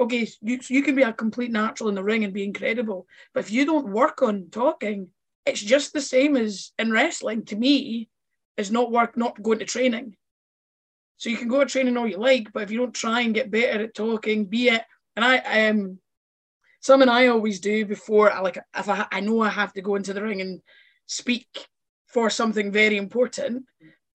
okay, 0.00 0.28
you, 0.40 0.58
you 0.68 0.82
can 0.82 0.96
be 0.96 1.02
a 1.02 1.12
complete 1.12 1.52
natural 1.52 1.88
in 1.90 1.94
the 1.94 2.02
ring 2.02 2.24
and 2.24 2.32
be 2.34 2.42
incredible, 2.42 3.06
but 3.32 3.44
if 3.44 3.52
you 3.52 3.64
don't 3.64 3.92
work 3.92 4.20
on 4.20 4.48
talking, 4.50 5.08
it's 5.46 5.60
just 5.60 5.92
the 5.92 6.00
same 6.00 6.36
as 6.36 6.72
in 6.76 6.90
wrestling. 6.90 7.44
To 7.46 7.56
me, 7.56 8.08
is 8.56 8.72
not 8.72 8.90
work, 8.90 9.16
not 9.16 9.40
going 9.42 9.60
to 9.60 9.64
training. 9.64 10.16
So 11.18 11.30
you 11.30 11.36
can 11.36 11.48
go 11.48 11.60
to 11.60 11.66
training 11.66 11.96
all 11.96 12.08
you 12.08 12.18
like, 12.18 12.52
but 12.52 12.64
if 12.64 12.72
you 12.72 12.78
don't 12.78 12.94
try 12.94 13.20
and 13.20 13.34
get 13.34 13.50
better 13.50 13.84
at 13.84 13.94
talking, 13.94 14.46
be 14.46 14.70
it. 14.70 14.82
And 15.14 15.24
I 15.24 15.68
um, 15.68 15.98
something 16.82 17.08
I 17.08 17.28
always 17.28 17.60
do 17.60 17.86
before 17.86 18.30
I 18.30 18.40
like 18.40 18.58
if 18.76 18.88
I, 18.88 19.06
I 19.10 19.20
know 19.20 19.40
I 19.40 19.48
have 19.48 19.72
to 19.74 19.82
go 19.82 19.94
into 19.94 20.12
the 20.12 20.22
ring 20.22 20.42
and 20.42 20.60
speak 21.06 21.46
for 22.08 22.28
something 22.28 22.70
very 22.70 22.98
important, 22.98 23.64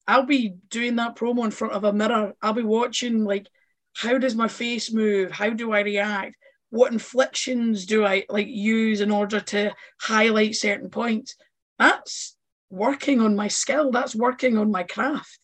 I'll 0.08 0.25
be 0.25 0.56
doing 0.69 0.97
that 0.97 1.15
promo 1.15 1.45
in 1.45 1.51
front 1.51 1.73
of 1.73 1.84
a 1.84 1.93
mirror. 1.93 2.34
I'll 2.41 2.53
be 2.53 2.62
watching 2.62 3.23
like 3.23 3.47
how 3.95 4.19
does 4.19 4.36
my 4.36 4.47
face 4.47 4.93
move? 4.93 5.32
How 5.32 5.49
do 5.49 5.71
I 5.71 5.80
react? 5.80 6.36
What 6.69 6.91
inflections 6.91 7.86
do 7.86 8.06
I 8.06 8.25
like 8.30 8.47
use 8.47 9.01
in 9.01 9.10
order 9.10 9.39
to 9.39 9.73
highlight 9.99 10.56
certain 10.56 10.89
points? 10.89 11.36
That's 11.80 12.36
working 12.69 13.21
on 13.21 13.36
my 13.36 13.47
skill. 13.47 13.91
That's 13.91 14.15
working 14.15 14.58
on 14.58 14.69
my 14.69 14.84
craft. 14.84 15.39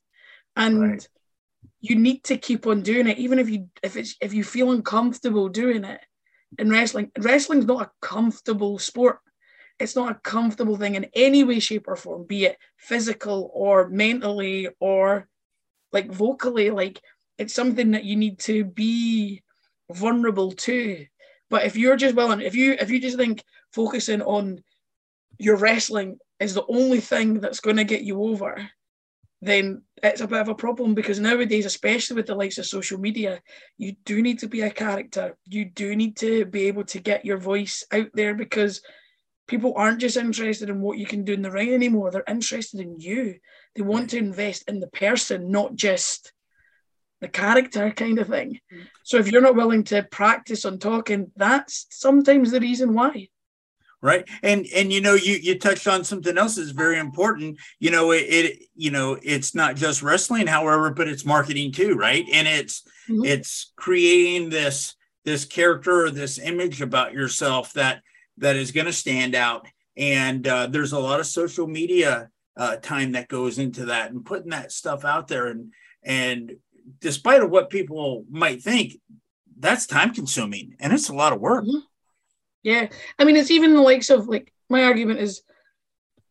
And 0.56 0.82
right. 0.82 1.08
you 1.80 1.96
need 1.96 2.26
to 2.26 2.38
keep 2.38 2.68
on 2.68 2.82
doing 2.82 3.08
it, 3.08 3.18
even 3.18 3.40
if 3.40 3.50
you 3.50 3.70
if 3.82 3.96
it's 3.96 4.16
if 4.22 4.34
you 4.34 4.44
feel 4.44 4.72
uncomfortable 4.72 5.50
doing 5.50 5.86
it. 5.86 6.02
In 6.60 6.70
wrestling, 6.70 7.12
wrestling's 7.18 7.66
not 7.66 7.88
a 7.88 7.92
comfortable 8.06 8.80
sport. 8.80 9.20
It's 9.80 9.96
not 9.96 10.12
a 10.12 10.20
comfortable 10.20 10.78
thing 10.78 10.96
in 10.96 11.08
any 11.14 11.44
way, 11.44 11.60
shape, 11.60 11.88
or 11.88 11.96
form, 11.96 12.26
be 12.26 12.46
it 12.46 12.58
physical 12.78 13.50
or 13.54 13.90
mentally 13.90 14.70
or 14.80 15.28
like 15.92 16.12
vocally. 16.12 16.70
Like 16.70 17.02
it's 17.38 17.54
something 17.54 17.92
that 17.92 18.04
you 18.04 18.16
need 18.16 18.40
to 18.40 18.64
be 18.64 19.42
vulnerable 19.92 20.52
to. 20.52 21.06
But 21.50 21.66
if 21.66 21.76
you're 21.76 21.96
just 21.96 22.16
willing, 22.16 22.42
if 22.42 22.56
you 22.56 22.74
if 22.80 22.90
you 22.90 23.00
just 23.00 23.18
think 23.18 23.44
focusing 23.72 24.22
on 24.22 24.64
your 25.38 25.58
wrestling 25.58 26.20
is 26.40 26.54
the 26.54 26.66
only 26.68 27.00
thing 27.00 27.40
that's 27.40 27.60
going 27.60 27.78
to 27.78 27.84
get 27.84 28.04
you 28.04 28.22
over, 28.24 28.70
then 29.42 29.82
it's 30.04 30.22
a 30.22 30.28
bit 30.28 30.42
of 30.42 30.50
a 30.50 30.56
problem 30.56 30.94
because 30.94 31.20
nowadays, 31.20 31.66
especially 31.66 32.18
with 32.18 32.28
the 32.28 32.36
likes 32.36 32.58
of 32.58 32.66
social 32.66 33.00
media, 33.00 33.42
you 33.78 33.96
do 34.04 34.22
need 34.22 34.40
to 34.40 34.48
be 34.48 34.62
a 34.62 34.70
character. 34.70 35.38
You 35.46 35.66
do 35.66 35.96
need 35.96 36.18
to 36.18 36.46
be 36.46 36.68
able 36.68 36.84
to 36.86 37.00
get 37.00 37.24
your 37.24 37.38
voice 37.38 37.86
out 37.92 38.10
there 38.14 38.36
because 38.36 38.82
people 39.48 39.74
aren't 39.78 40.02
just 40.02 40.18
interested 40.18 40.70
in 40.70 40.82
what 40.82 40.98
you 40.98 41.06
can 41.06 41.24
do 41.24 41.34
in 41.34 41.42
the 41.42 41.52
ring 41.52 41.74
anymore. 41.74 42.12
They're 42.12 42.24
interested 42.28 42.82
in 42.82 43.00
you. 43.00 43.36
They 43.76 43.82
want 43.82 44.10
to 44.10 44.18
invest 44.18 44.66
in 44.68 44.82
the 44.82 44.88
person, 44.88 45.50
not 45.50 45.76
just 45.76 46.34
the 47.22 47.30
character 47.30 47.90
kind 47.92 48.20
of 48.20 48.28
thing. 48.28 48.60
Mm. 48.74 48.88
So 49.04 49.18
if 49.18 49.32
you're 49.32 49.42
not 49.42 49.56
willing 49.56 49.86
to 49.86 50.04
practice 50.04 50.66
on 50.66 50.80
talking, 50.80 51.32
that's 51.38 51.88
sometimes 51.90 52.52
the 52.52 52.60
reason 52.60 52.94
why. 52.94 53.30
Right. 54.04 54.28
And 54.44 54.68
and 54.76 54.92
you 54.92 55.00
know, 55.00 55.14
you 55.14 55.36
you 55.36 55.58
touched 55.58 55.88
on 55.88 56.04
something 56.04 56.38
else 56.38 56.56
that's 56.56 56.72
very 56.72 57.00
important. 57.00 57.58
You 57.80 57.90
know, 57.90 58.12
it, 58.12 58.24
it 58.24 58.64
you 58.76 58.92
know, 58.92 59.18
it's 59.24 59.56
not 59.56 59.78
just 59.78 60.04
wrestling, 60.04 60.46
however, 60.46 60.90
but 60.90 61.08
it's 61.08 61.26
marketing 61.26 61.72
too, 61.72 61.96
right? 61.96 62.26
And 62.34 62.46
it's 62.46 62.84
mm-hmm. 63.10 63.24
it's 63.24 63.72
creating 63.78 64.50
this 64.50 64.96
this 65.24 65.46
character 65.46 66.06
or 66.06 66.10
this 66.10 66.38
image 66.38 66.82
about 66.82 67.14
yourself 67.14 67.72
that 67.74 68.02
that 68.38 68.58
is 68.58 68.72
going 68.72 68.88
to 68.88 68.94
stand 68.94 69.36
out 69.36 69.68
and 69.96 70.48
uh, 70.48 70.68
there's 70.68 70.94
a 70.94 71.00
lot 71.00 71.20
of 71.20 71.26
social 71.26 71.68
media 71.68 72.30
uh, 72.58 72.76
time 72.78 73.14
that 73.14 73.28
goes 73.28 73.60
into 73.60 73.86
that 73.86 74.12
and 74.12 74.26
putting 74.26 74.50
that 74.50 74.72
stuff 74.72 75.06
out 75.06 75.28
there 75.28 75.48
and 75.48 75.72
and 76.04 76.54
despite 77.00 77.42
of 77.42 77.50
what 77.50 77.70
people 77.70 78.26
might 78.30 78.62
think 78.62 78.94
that's 79.60 79.88
time 79.88 80.14
consuming 80.14 80.76
and 80.80 80.94
it's 80.94 81.10
a 81.10 81.16
lot 81.16 81.34
of 81.34 81.40
work 81.40 81.64
mm-hmm. 81.64 81.80
Yeah 82.64 82.88
i 83.20 83.24
mean 83.24 83.36
it's 83.36 83.52
even 83.52 83.74
the 83.74 83.82
likes 83.82 84.10
of 84.10 84.28
like 84.28 84.52
my 84.70 84.84
argument 84.84 85.20
is 85.20 85.44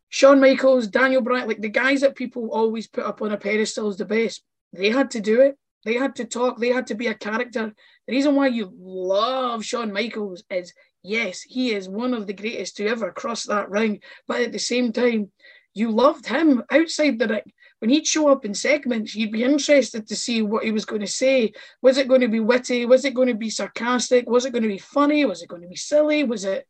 Shawn 0.09 0.41
Michaels, 0.41 0.89
Daniel 0.89 1.23
Bryan, 1.23 1.49
like 1.49 1.63
the 1.63 1.71
guys 1.71 2.03
that 2.03 2.17
people 2.17 2.51
always 2.51 2.87
put 2.87 3.05
up 3.05 3.23
on 3.23 3.33
a 3.33 3.39
pedestal 3.39 3.89
as 3.89 3.97
the 3.97 4.05
best, 4.05 4.43
they 4.75 4.91
had 4.91 5.11
to 5.13 5.21
do 5.21 5.41
it. 5.41 5.57
They 5.87 5.95
had 5.95 6.17
to 6.17 6.27
talk. 6.27 6.59
They 6.59 6.69
had 6.69 6.87
to 6.89 6.95
be 6.95 7.07
a 7.07 7.15
character. 7.15 7.73
The 8.07 8.13
reason 8.13 8.35
why 8.35 8.49
you 8.49 8.71
love 8.79 9.65
Shawn 9.65 9.91
Michaels 9.91 10.45
is 10.51 10.75
yes, 11.03 11.41
he 11.41 11.73
is 11.73 11.89
one 11.89 12.13
of 12.13 12.27
the 12.27 12.35
greatest 12.35 12.77
to 12.77 12.87
ever 12.87 13.11
cross 13.11 13.45
that 13.45 13.71
ring. 13.71 14.01
But 14.29 14.43
at 14.43 14.53
the 14.53 14.59
same 14.59 14.93
time, 14.93 15.33
you 15.75 15.91
loved 15.91 16.27
him 16.27 16.63
outside 16.71 17.19
the 17.19 17.29
ring. 17.29 17.53
When 17.83 17.91
he'd 17.91 18.07
show 18.07 18.29
up 18.29 18.45
in 18.45 18.55
segments, 18.55 19.17
you'd 19.17 19.33
be 19.33 19.43
interested 19.43 20.07
to 20.07 20.15
see 20.15 20.41
what 20.41 20.63
he 20.63 20.71
was 20.71 20.85
going 20.85 21.01
to 21.01 21.07
say. 21.09 21.53
Was 21.83 21.99
it 21.99 22.07
going 22.07 22.21
to 22.21 22.29
be 22.29 22.39
witty? 22.39 22.87
Was 22.87 23.05
it 23.05 23.13
going 23.13 23.27
to 23.27 23.35
be 23.35 23.51
sarcastic? 23.51 24.31
Was 24.31 24.45
it 24.45 24.53
going 24.53 24.63
to 24.63 24.69
be 24.69 24.79
funny? 24.79 25.25
Was 25.25 25.43
it 25.43 25.49
going 25.49 25.63
to 25.63 25.69
be 25.69 25.75
silly? 25.75 26.23
Was 26.23 26.45
it 26.45 26.65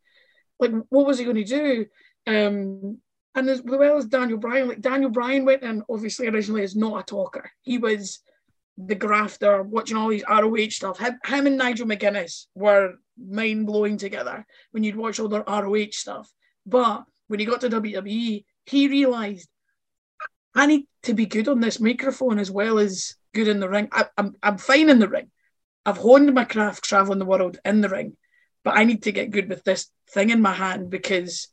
like 0.58 0.70
what 0.88 1.06
was 1.06 1.18
he 1.18 1.26
going 1.26 1.36
to 1.36 1.44
do? 1.44 1.86
Um, 2.26 2.98
and 3.34 3.50
as 3.50 3.60
well 3.62 3.98
as 3.98 4.06
Daniel 4.06 4.38
Bryan, 4.38 4.68
like 4.68 4.80
Daniel 4.80 5.10
Bryan 5.10 5.44
went 5.44 5.62
in 5.62 5.82
obviously 5.90 6.28
originally 6.28 6.62
as 6.62 6.74
not 6.74 7.00
a 7.00 7.02
talker. 7.02 7.50
He 7.60 7.76
was 7.76 8.20
the 8.78 8.94
grafter, 8.94 9.62
watching 9.62 9.98
all 9.98 10.08
these 10.08 10.24
ROH 10.26 10.70
stuff. 10.70 10.98
Him, 10.98 11.18
him 11.26 11.46
and 11.46 11.58
Nigel 11.58 11.86
McGuinness 11.86 12.46
were 12.54 12.94
mind 13.22 13.66
blowing 13.66 13.98
together 13.98 14.46
when 14.70 14.82
you'd 14.82 14.96
watch 14.96 15.20
all 15.20 15.28
their 15.28 15.44
ROH 15.46 15.88
stuff. 15.90 16.32
But 16.64 17.04
when 17.28 17.38
he 17.38 17.44
got 17.44 17.60
to 17.60 17.68
WWE, 17.68 18.46
he 18.64 18.88
realized 18.88 19.50
I 20.54 20.66
need 20.66 20.86
to 21.04 21.14
be 21.14 21.26
good 21.26 21.48
on 21.48 21.60
this 21.60 21.80
microphone 21.80 22.38
as 22.38 22.50
well 22.50 22.78
as 22.78 23.16
good 23.34 23.48
in 23.48 23.60
the 23.60 23.68
ring. 23.68 23.88
I, 23.92 24.06
I'm, 24.16 24.36
I'm 24.42 24.58
fine 24.58 24.90
in 24.90 24.98
the 24.98 25.08
ring. 25.08 25.30
I've 25.84 25.98
honed 25.98 26.32
my 26.34 26.44
craft 26.44 26.84
traveling 26.84 27.18
the 27.18 27.24
world 27.24 27.58
in 27.64 27.80
the 27.80 27.88
ring, 27.88 28.16
but 28.62 28.76
I 28.76 28.84
need 28.84 29.04
to 29.04 29.12
get 29.12 29.30
good 29.30 29.48
with 29.48 29.64
this 29.64 29.88
thing 30.10 30.30
in 30.30 30.40
my 30.40 30.52
hand 30.52 30.90
because 30.90 31.48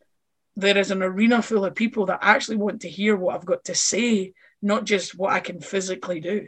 there 0.56 0.78
is 0.78 0.92
an 0.92 1.02
arena 1.02 1.42
full 1.42 1.66
of 1.66 1.76
people 1.76 2.08
that 2.08 2.20
actually 2.22 2.58
want 2.58 2.82
to 2.82 2.90
hear 2.90 3.16
what 3.16 3.36
I've 3.36 3.46
got 3.46 3.66
to 3.66 3.76
say, 3.76 4.34
not 4.62 4.84
just 4.84 5.18
what 5.18 5.32
I 5.32 5.40
can 5.40 5.62
physically 5.62 6.20
do. 6.20 6.48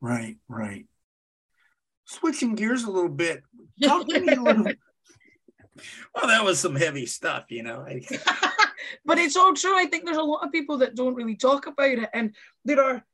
Right, 0.00 0.36
right. 0.48 0.86
Switching 2.04 2.54
gears 2.54 2.84
a 2.84 2.90
little 2.90 3.10
bit, 3.10 3.42
talk 3.82 4.08
to 4.08 4.20
me 4.20 4.32
a 4.32 4.40
little. 4.40 4.66
Well, 6.12 6.26
that 6.26 6.44
was 6.44 6.58
some 6.58 6.74
heavy 6.74 7.06
stuff, 7.06 7.44
you 7.50 7.62
know. 7.62 7.86
but 9.04 9.18
it's 9.18 9.36
all 9.36 9.54
true. 9.54 9.76
I 9.76 9.86
think 9.86 10.04
there's 10.04 10.16
a 10.16 10.22
lot 10.22 10.44
of 10.44 10.52
people 10.52 10.78
that 10.78 10.94
don't 10.94 11.14
really 11.14 11.36
talk 11.36 11.66
about 11.66 11.90
it, 11.90 12.10
and 12.12 12.34
there 12.64 12.82
are. 12.82 13.04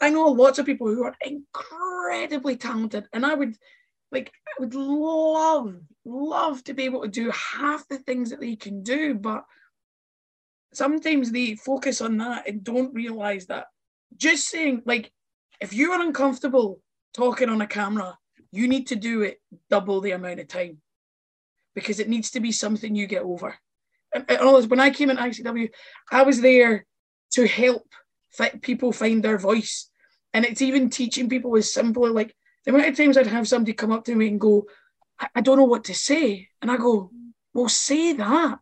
I 0.00 0.10
know 0.10 0.28
lots 0.28 0.58
of 0.58 0.66
people 0.66 0.88
who 0.88 1.04
are 1.04 1.16
incredibly 1.24 2.56
talented, 2.56 3.06
and 3.12 3.24
I 3.24 3.34
would 3.34 3.56
like 4.12 4.32
I 4.46 4.60
would 4.60 4.74
love, 4.74 5.76
love 6.04 6.62
to 6.64 6.74
be 6.74 6.84
able 6.84 7.02
to 7.02 7.08
do 7.08 7.30
half 7.30 7.86
the 7.88 7.98
things 7.98 8.30
that 8.30 8.40
they 8.40 8.56
can 8.56 8.82
do, 8.82 9.14
but 9.14 9.44
sometimes 10.72 11.32
they 11.32 11.54
focus 11.56 12.00
on 12.00 12.18
that 12.18 12.48
and 12.48 12.62
don't 12.62 12.94
realize 12.94 13.46
that 13.46 13.66
just 14.16 14.48
saying 14.48 14.82
like 14.84 15.12
if 15.60 15.72
you 15.72 15.92
are 15.92 16.02
uncomfortable 16.02 16.80
talking 17.14 17.48
on 17.48 17.62
a 17.62 17.66
camera, 17.66 18.18
you 18.52 18.68
need 18.68 18.86
to 18.88 18.96
do 18.96 19.22
it 19.22 19.40
double 19.70 20.00
the 20.00 20.10
amount 20.12 20.40
of 20.40 20.48
time 20.48 20.78
because 21.74 21.98
it 21.98 22.08
needs 22.08 22.30
to 22.30 22.40
be 22.40 22.52
something 22.52 22.94
you 22.94 23.06
get 23.06 23.22
over. 23.22 23.54
And, 24.16 24.24
and 24.30 24.70
when 24.70 24.80
I 24.80 24.90
came 24.90 25.10
in 25.10 25.18
ICW, 25.18 25.68
I 26.10 26.22
was 26.22 26.40
there 26.40 26.86
to 27.32 27.46
help 27.46 27.86
people 28.62 28.92
find 28.92 29.22
their 29.22 29.38
voice. 29.38 29.90
And 30.32 30.44
it's 30.44 30.62
even 30.62 30.90
teaching 30.90 31.28
people 31.28 31.56
as 31.56 31.72
simple 31.72 32.10
like 32.10 32.34
the 32.64 32.72
amount 32.72 32.88
of 32.88 32.96
times 32.96 33.16
I'd 33.16 33.26
have 33.26 33.46
somebody 33.46 33.74
come 33.74 33.92
up 33.92 34.04
to 34.06 34.14
me 34.14 34.28
and 34.28 34.40
go, 34.40 34.64
I, 35.20 35.28
I 35.36 35.40
don't 35.40 35.58
know 35.58 35.64
what 35.64 35.84
to 35.84 35.94
say. 35.94 36.48
And 36.62 36.70
I 36.70 36.76
go, 36.76 37.10
well, 37.52 37.68
say 37.68 38.14
that. 38.14 38.58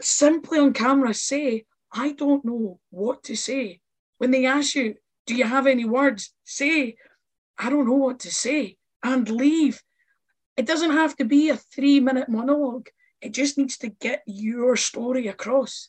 Simply 0.00 0.58
on 0.58 0.72
camera, 0.72 1.14
say, 1.14 1.64
I 1.92 2.12
don't 2.12 2.44
know 2.44 2.80
what 2.90 3.22
to 3.24 3.36
say. 3.36 3.80
When 4.18 4.30
they 4.30 4.46
ask 4.46 4.74
you, 4.74 4.96
do 5.26 5.34
you 5.34 5.44
have 5.44 5.66
any 5.66 5.84
words? 5.84 6.34
Say, 6.44 6.96
I 7.58 7.70
don't 7.70 7.86
know 7.86 7.94
what 7.94 8.20
to 8.20 8.30
say 8.32 8.78
and 9.02 9.28
leave. 9.28 9.82
It 10.56 10.66
doesn't 10.66 10.92
have 10.92 11.16
to 11.16 11.24
be 11.24 11.50
a 11.50 11.56
three 11.56 12.00
minute 12.00 12.28
monologue. 12.28 12.88
It 13.22 13.32
just 13.32 13.56
needs 13.56 13.78
to 13.78 13.88
get 13.88 14.22
your 14.26 14.76
story 14.76 15.28
across. 15.28 15.88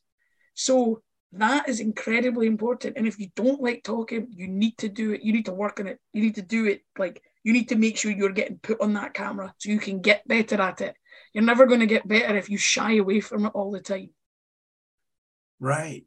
So 0.53 1.01
that 1.33 1.67
is 1.67 1.79
incredibly 1.79 2.45
important. 2.45 2.95
And 2.95 3.07
if 3.07 3.19
you 3.19 3.29
don't 3.35 3.61
like 3.61 3.83
talking, 3.83 4.27
you 4.29 4.47
need 4.47 4.77
to 4.77 4.89
do 4.89 5.13
it. 5.13 5.23
You 5.23 5.33
need 5.33 5.45
to 5.45 5.53
work 5.53 5.79
on 5.79 5.87
it. 5.87 5.99
You 6.13 6.21
need 6.21 6.35
to 6.35 6.43
do 6.43 6.65
it. 6.65 6.81
Like 6.97 7.21
you 7.43 7.53
need 7.53 7.69
to 7.69 7.75
make 7.75 7.97
sure 7.97 8.11
you're 8.11 8.31
getting 8.31 8.59
put 8.59 8.79
on 8.81 8.93
that 8.93 9.13
camera 9.13 9.53
so 9.57 9.69
you 9.69 9.79
can 9.79 10.01
get 10.01 10.27
better 10.27 10.61
at 10.61 10.81
it. 10.81 10.95
You're 11.33 11.43
never 11.43 11.65
going 11.65 11.79
to 11.79 11.87
get 11.87 12.07
better 12.07 12.37
if 12.37 12.49
you 12.49 12.57
shy 12.57 12.97
away 12.97 13.19
from 13.19 13.45
it 13.45 13.51
all 13.55 13.71
the 13.71 13.81
time. 13.81 14.11
Right. 15.59 16.05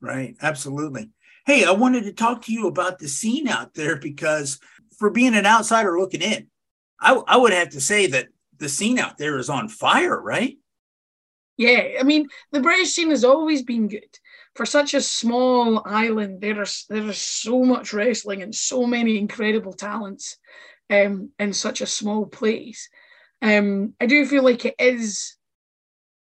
Right. 0.00 0.36
Absolutely. 0.42 1.10
Hey, 1.46 1.64
I 1.64 1.70
wanted 1.70 2.04
to 2.04 2.12
talk 2.12 2.42
to 2.42 2.52
you 2.52 2.66
about 2.66 2.98
the 2.98 3.08
scene 3.08 3.48
out 3.48 3.74
there 3.74 3.96
because 3.96 4.58
for 4.98 5.10
being 5.10 5.34
an 5.34 5.46
outsider 5.46 5.98
looking 5.98 6.22
in, 6.22 6.48
I, 7.00 7.14
I 7.14 7.36
would 7.36 7.52
have 7.52 7.70
to 7.70 7.80
say 7.80 8.08
that 8.08 8.28
the 8.58 8.68
scene 8.68 8.98
out 8.98 9.18
there 9.18 9.38
is 9.38 9.50
on 9.50 9.68
fire, 9.68 10.20
right? 10.20 10.58
Yeah, 11.56 11.88
I 11.98 12.04
mean, 12.04 12.28
the 12.52 12.60
British 12.60 12.90
scene 12.90 13.10
has 13.10 13.24
always 13.24 13.62
been 13.62 13.88
good 13.88 14.18
for 14.58 14.66
such 14.66 14.92
a 14.92 15.00
small 15.00 15.82
island, 15.86 16.40
there 16.40 16.60
is 16.60 16.84
there 16.88 17.06
is 17.06 17.22
so 17.22 17.64
much 17.64 17.92
wrestling 17.92 18.42
and 18.42 18.52
so 18.52 18.84
many 18.84 19.16
incredible 19.16 19.72
talents 19.72 20.36
um, 20.90 21.30
in 21.38 21.52
such 21.52 21.80
a 21.80 21.86
small 21.86 22.26
place. 22.26 22.88
Um, 23.40 23.94
I 24.00 24.06
do 24.06 24.26
feel 24.26 24.42
like 24.42 24.64
it 24.64 24.74
is 24.80 25.36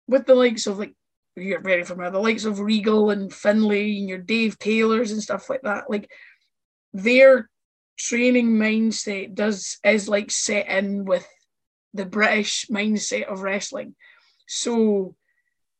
with 0.06 0.26
the 0.26 0.34
likes 0.34 0.66
of 0.66 0.78
like 0.78 0.94
you're 1.36 1.62
very 1.62 1.84
familiar, 1.84 2.10
the 2.10 2.18
likes 2.18 2.44
of 2.44 2.60
Regal 2.60 3.08
and 3.08 3.32
Finlay 3.32 3.96
and 3.96 4.10
your 4.10 4.18
Dave 4.18 4.58
Taylors 4.58 5.10
and 5.10 5.22
stuff 5.22 5.48
like 5.48 5.62
that. 5.62 5.88
Like 5.88 6.10
their 6.92 7.48
training 7.96 8.50
mindset 8.50 9.34
does 9.34 9.78
is 9.82 10.06
like 10.06 10.30
set 10.30 10.68
in 10.68 11.06
with 11.06 11.26
the 11.94 12.06
British 12.06 12.66
mindset 12.70 13.24
of 13.24 13.42
wrestling. 13.42 13.94
So 14.46 15.14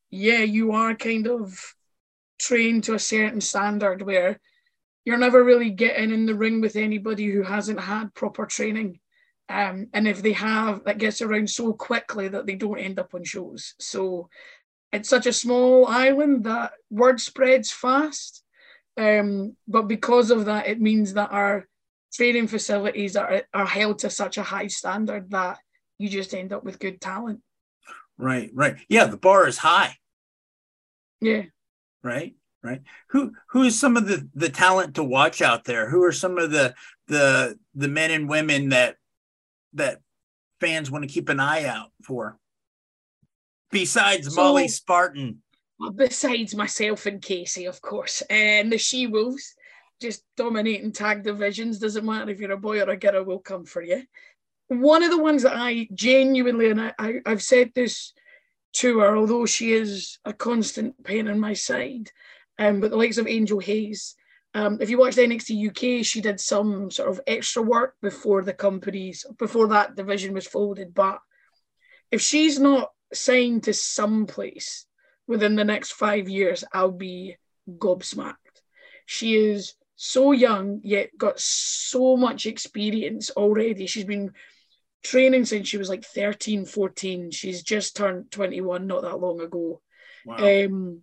yeah, 0.09 0.39
you 0.39 0.71
are 0.71 0.95
kind 0.95 1.27
of 1.27 1.75
trained 2.39 2.85
to 2.85 2.95
a 2.95 2.99
certain 2.99 3.41
standard 3.41 4.01
where 4.01 4.39
you're 5.05 5.17
never 5.17 5.43
really 5.43 5.69
getting 5.69 6.11
in 6.11 6.25
the 6.25 6.35
ring 6.35 6.61
with 6.61 6.75
anybody 6.75 7.25
who 7.25 7.43
hasn't 7.43 7.79
had 7.79 8.13
proper 8.13 8.45
training. 8.45 8.99
Um, 9.47 9.87
and 9.93 10.07
if 10.07 10.21
they 10.21 10.33
have, 10.33 10.83
that 10.83 10.99
gets 10.99 11.21
around 11.21 11.49
so 11.49 11.73
quickly 11.73 12.27
that 12.27 12.45
they 12.45 12.55
don't 12.55 12.79
end 12.79 12.99
up 12.99 13.13
on 13.15 13.23
shows. 13.23 13.73
So 13.79 14.29
it's 14.91 15.09
such 15.09 15.25
a 15.25 15.33
small 15.33 15.87
island 15.87 16.43
that 16.43 16.73
word 16.89 17.19
spreads 17.19 17.71
fast. 17.71 18.43
Um, 18.97 19.55
but 19.67 19.83
because 19.83 20.29
of 20.29 20.45
that, 20.45 20.67
it 20.67 20.81
means 20.81 21.13
that 21.13 21.31
our 21.31 21.67
training 22.13 22.47
facilities 22.47 23.15
are, 23.15 23.43
are 23.53 23.65
held 23.65 23.99
to 23.99 24.09
such 24.09 24.37
a 24.37 24.43
high 24.43 24.67
standard 24.67 25.31
that 25.31 25.57
you 25.99 26.09
just 26.09 26.33
end 26.33 26.51
up 26.51 26.63
with 26.63 26.79
good 26.79 26.99
talent. 26.99 27.41
Right, 28.17 28.49
right. 28.53 28.77
Yeah, 28.89 29.05
the 29.05 29.17
bar 29.17 29.47
is 29.47 29.59
high. 29.59 29.95
Yeah. 31.21 31.43
Right 32.01 32.33
right. 32.63 32.81
Who 33.09 33.33
who 33.49 33.63
is 33.63 33.79
some 33.79 33.97
of 33.97 34.07
the 34.07 34.27
the 34.33 34.49
talent 34.49 34.95
to 34.95 35.03
watch 35.03 35.41
out 35.41 35.65
there? 35.65 35.89
Who 35.89 36.03
are 36.03 36.11
some 36.11 36.37
of 36.37 36.51
the 36.51 36.73
the 37.07 37.57
the 37.75 37.87
men 37.87 38.11
and 38.11 38.29
women 38.29 38.69
that 38.69 38.95
that 39.73 39.99
fans 40.59 40.91
want 40.91 41.03
to 41.03 41.13
keep 41.13 41.29
an 41.29 41.39
eye 41.39 41.65
out 41.65 41.91
for? 42.03 42.37
Besides 43.71 44.33
so, 44.33 44.41
molly 44.41 44.67
spartan. 44.67 45.41
Besides 45.95 46.55
myself 46.55 47.05
and 47.05 47.21
casey 47.21 47.65
of 47.65 47.81
course. 47.81 48.21
And 48.29 48.71
the 48.71 48.77
she 48.77 49.07
wolves 49.07 49.55
just 50.01 50.23
dominating 50.37 50.91
tag 50.91 51.23
divisions 51.23 51.77
doesn't 51.77 52.05
matter 52.05 52.31
if 52.31 52.39
you're 52.39 52.51
a 52.51 52.57
boy 52.57 52.81
or 52.81 52.89
a 52.89 52.97
girl 52.97 53.23
will 53.23 53.39
come 53.39 53.65
for 53.65 53.81
you 53.81 54.01
one 54.69 55.03
of 55.03 55.11
the 55.11 55.21
ones 55.21 55.43
that 55.43 55.55
i 55.55 55.87
genuinely 55.93 56.69
and 56.69 56.79
I, 56.79 56.93
I 56.97 57.13
i've 57.25 57.41
said 57.41 57.71
this 57.75 58.13
to 58.73 58.99
her, 58.99 59.15
although 59.15 59.45
she 59.45 59.73
is 59.73 60.19
a 60.25 60.33
constant 60.33 61.03
pain 61.03 61.27
in 61.27 61.39
my 61.39 61.53
side. 61.53 62.11
Um, 62.57 62.81
but 62.81 62.91
the 62.91 62.97
likes 62.97 63.17
of 63.17 63.27
Angel 63.27 63.59
Hayes, 63.59 64.15
um, 64.53 64.79
if 64.81 64.89
you 64.89 64.97
watched 64.97 65.17
NXT 65.17 65.69
UK, 65.69 66.05
she 66.05 66.21
did 66.21 66.39
some 66.39 66.91
sort 66.91 67.09
of 67.09 67.21
extra 67.25 67.61
work 67.61 67.95
before 68.01 68.43
the 68.43 68.53
companies, 68.53 69.25
before 69.37 69.67
that 69.69 69.95
division 69.95 70.33
was 70.33 70.47
folded. 70.47 70.93
But 70.93 71.19
if 72.11 72.21
she's 72.21 72.59
not 72.59 72.91
signed 73.13 73.63
to 73.63 73.73
some 73.73 74.25
place 74.25 74.85
within 75.27 75.55
the 75.55 75.63
next 75.63 75.93
five 75.93 76.27
years, 76.27 76.63
I'll 76.73 76.91
be 76.91 77.37
gobsmacked. 77.69 78.35
She 79.05 79.35
is 79.35 79.75
so 79.95 80.31
young, 80.31 80.81
yet 80.83 81.09
got 81.17 81.39
so 81.39 82.17
much 82.17 82.45
experience 82.45 83.29
already. 83.31 83.85
She's 83.85 84.05
been 84.05 84.33
training 85.03 85.45
since 85.45 85.67
she 85.67 85.77
was 85.77 85.89
like 85.89 86.03
13, 86.03 86.65
14. 86.65 87.31
She's 87.31 87.63
just 87.63 87.95
turned 87.95 88.31
21 88.31 88.87
not 88.87 89.03
that 89.03 89.19
long 89.19 89.41
ago. 89.41 89.81
Wow. 90.25 90.37
Um, 90.37 91.01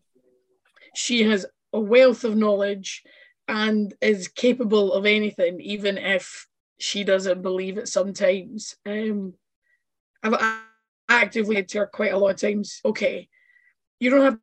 she 0.95 1.23
has 1.25 1.47
a 1.73 1.81
wealth 1.81 2.25
of 2.25 2.37
knowledge 2.37 3.03
and 3.49 3.95
is 4.01 4.29
capable 4.29 4.93
of 4.93 5.07
anything, 5.07 5.61
even 5.61 5.99
if 5.99 6.47
she 6.79 7.05
doesn't 7.05 7.43
believe 7.43 7.79
it 7.79 7.89
sometimes. 7.89 8.77
Um, 8.85 9.35
I've 10.23 10.63
actively 11.09 11.57
said 11.57 11.69
to 11.69 11.79
her 11.79 11.87
quite 11.87 12.13
a 12.13 12.19
lot 12.19 12.31
of 12.31 12.41
times, 12.41 12.81
okay, 12.85 13.29
you 14.01 14.11
don't 14.11 14.23
have 14.23 14.39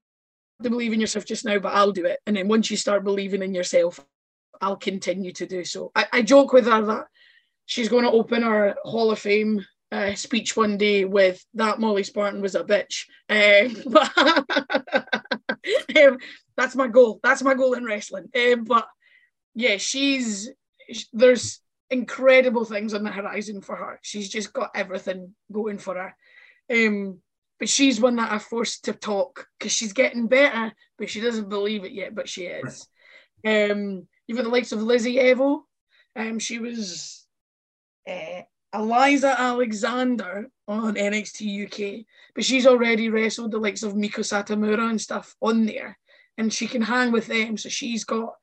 to 0.64 0.70
believe 0.70 0.94
in 0.94 1.02
yourself 1.02 1.26
just 1.26 1.46
now, 1.46 1.60
but 1.60 1.74
I'll 1.74 1.92
do 1.92 2.06
it. 2.06 2.20
And 2.26 2.36
then 2.36 2.48
once 2.48 2.72
you 2.72 2.78
start 2.78 3.04
believing 3.04 3.44
in 3.44 3.54
yourself, 3.54 4.04
I'll 4.62 4.78
continue 4.78 5.34
to 5.34 5.46
do 5.46 5.66
so. 5.66 5.92
I, 5.96 6.06
I 6.14 6.22
joke 6.22 6.54
with 6.54 6.66
her 6.66 6.82
that 6.86 7.08
she's 7.66 7.90
going 7.90 8.04
to 8.04 8.12
open 8.12 8.44
her 8.44 8.76
Hall 8.84 9.12
of 9.12 9.20
Fame 9.20 9.66
uh, 9.92 10.16
speech 10.16 10.58
one 10.58 10.78
day 10.78 11.06
with 11.06 11.46
that 11.54 11.80
Molly 11.80 12.04
Spartan 12.04 12.42
was 12.42 12.56
a 12.56 12.64
bitch. 12.64 13.06
Um, 13.30 13.84
but 13.92 14.12
um, 15.98 16.18
that's 16.58 16.76
my 16.76 16.88
goal. 16.88 17.20
That's 17.24 17.44
my 17.44 17.54
goal 17.54 17.74
in 17.74 17.86
wrestling. 17.86 18.30
Um, 18.36 18.64
but 18.64 18.88
yeah, 19.54 19.78
she's 19.78 20.50
there's 21.14 21.60
incredible 21.90 22.66
things 22.66 22.94
on 22.94 23.04
the 23.04 23.12
horizon 23.12 23.62
for 23.62 23.76
her. 23.76 24.00
She's 24.02 24.30
just 24.30 24.52
got 24.52 24.72
everything 24.76 25.36
going 25.52 25.78
for 25.78 25.96
her. 25.96 26.16
Um, 26.72 27.20
but 27.60 27.70
she's 27.70 28.02
one 28.02 28.16
that 28.16 28.32
I 28.32 28.40
forced 28.40 28.86
to 28.86 28.94
talk 28.94 29.48
because 29.58 29.72
she's 29.72 29.94
getting 29.94 30.28
better, 30.28 30.74
but 30.98 31.10
she 31.10 31.22
doesn't 31.22 31.50
believe 31.50 31.86
it 31.86 31.92
yet. 31.92 32.16
But 32.16 32.28
she 32.28 32.44
is. 32.46 32.88
Right. 33.46 33.72
Um, 33.72 34.08
you've 34.26 34.38
got 34.38 34.44
the 34.44 34.50
likes 34.50 34.72
of 34.72 34.82
Lizzie 34.82 35.18
Evo. 35.18 35.62
Um, 36.16 36.40
she 36.40 36.60
was 36.60 37.23
uh, 38.10 38.42
Eliza 38.74 39.40
Alexander 39.40 40.50
on 40.68 40.96
NXT 40.96 41.66
UK, 41.66 42.06
but 42.34 42.44
she's 42.44 42.66
already 42.66 43.10
wrestled 43.10 43.52
the 43.52 43.60
likes 43.60 43.84
of 43.84 43.94
Meiko 43.94 44.20
Satomura 44.20 44.90
and 44.90 45.00
stuff 45.00 45.36
on 45.42 45.66
there, 45.66 45.98
and 46.38 46.52
she 46.52 46.68
can 46.68 46.82
hang 46.82 47.12
with 47.12 47.28
them. 47.28 47.58
So 47.58 47.70
she's 47.70 48.04
got, 48.04 48.34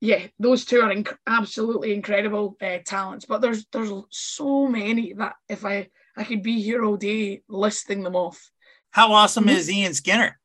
yeah, 0.00 0.26
those 0.38 0.64
two 0.64 0.80
are 0.80 0.92
inc- 0.92 1.16
absolutely 1.26 1.94
incredible 1.94 2.56
uh, 2.60 2.78
talents. 2.84 3.24
But 3.24 3.40
there's 3.40 3.66
there's 3.72 3.92
so 4.10 4.66
many 4.66 5.12
that 5.14 5.34
if 5.48 5.64
I 5.64 5.88
I 6.16 6.24
could 6.24 6.42
be 6.42 6.60
here 6.62 6.84
all 6.84 6.96
day 6.96 7.42
listing 7.48 8.02
them 8.02 8.16
off. 8.16 8.50
How 8.90 9.12
awesome 9.12 9.44
mm-hmm. 9.44 9.56
is 9.56 9.70
Ian 9.70 9.94
Skinner? 9.94 10.38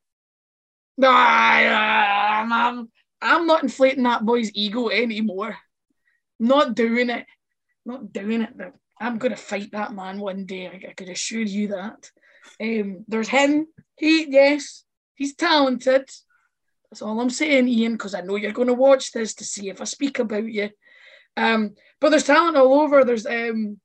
I'm, 1.08 2.52
I'm, 2.52 2.90
I'm 3.20 3.46
not 3.46 3.62
inflating 3.62 4.02
that 4.04 4.24
boy's 4.26 4.50
ego 4.54 4.90
anymore. 4.90 5.56
Not 6.38 6.74
doing 6.74 7.08
it. 7.08 7.26
Not 7.84 8.12
doing 8.12 8.42
it. 8.42 8.50
I'm 9.00 9.18
going 9.18 9.32
to 9.32 9.36
fight 9.36 9.72
that 9.72 9.92
man 9.92 10.18
one 10.18 10.46
day. 10.46 10.68
I, 10.68 10.90
I 10.90 10.92
could 10.92 11.08
assure 11.08 11.42
you 11.42 11.68
that. 11.68 12.10
Um, 12.60 13.04
there's 13.08 13.28
him. 13.28 13.66
He, 13.96 14.26
yes, 14.30 14.84
he's 15.14 15.34
talented. 15.34 16.08
That's 16.90 17.02
all 17.02 17.20
I'm 17.20 17.30
saying, 17.30 17.68
Ian, 17.68 17.92
because 17.92 18.14
I 18.14 18.20
know 18.20 18.36
you're 18.36 18.52
going 18.52 18.68
to 18.68 18.74
watch 18.74 19.12
this 19.12 19.34
to 19.34 19.44
see 19.44 19.68
if 19.68 19.80
I 19.80 19.84
speak 19.84 20.18
about 20.18 20.44
you. 20.44 20.70
Um, 21.36 21.74
but 22.00 22.10
there's 22.10 22.24
talent 22.24 22.56
all 22.56 22.80
over. 22.80 23.04
There's 23.04 23.26
um, 23.26 23.80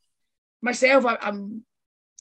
myself. 0.61 1.05
I, 1.05 1.17
am 1.21 1.63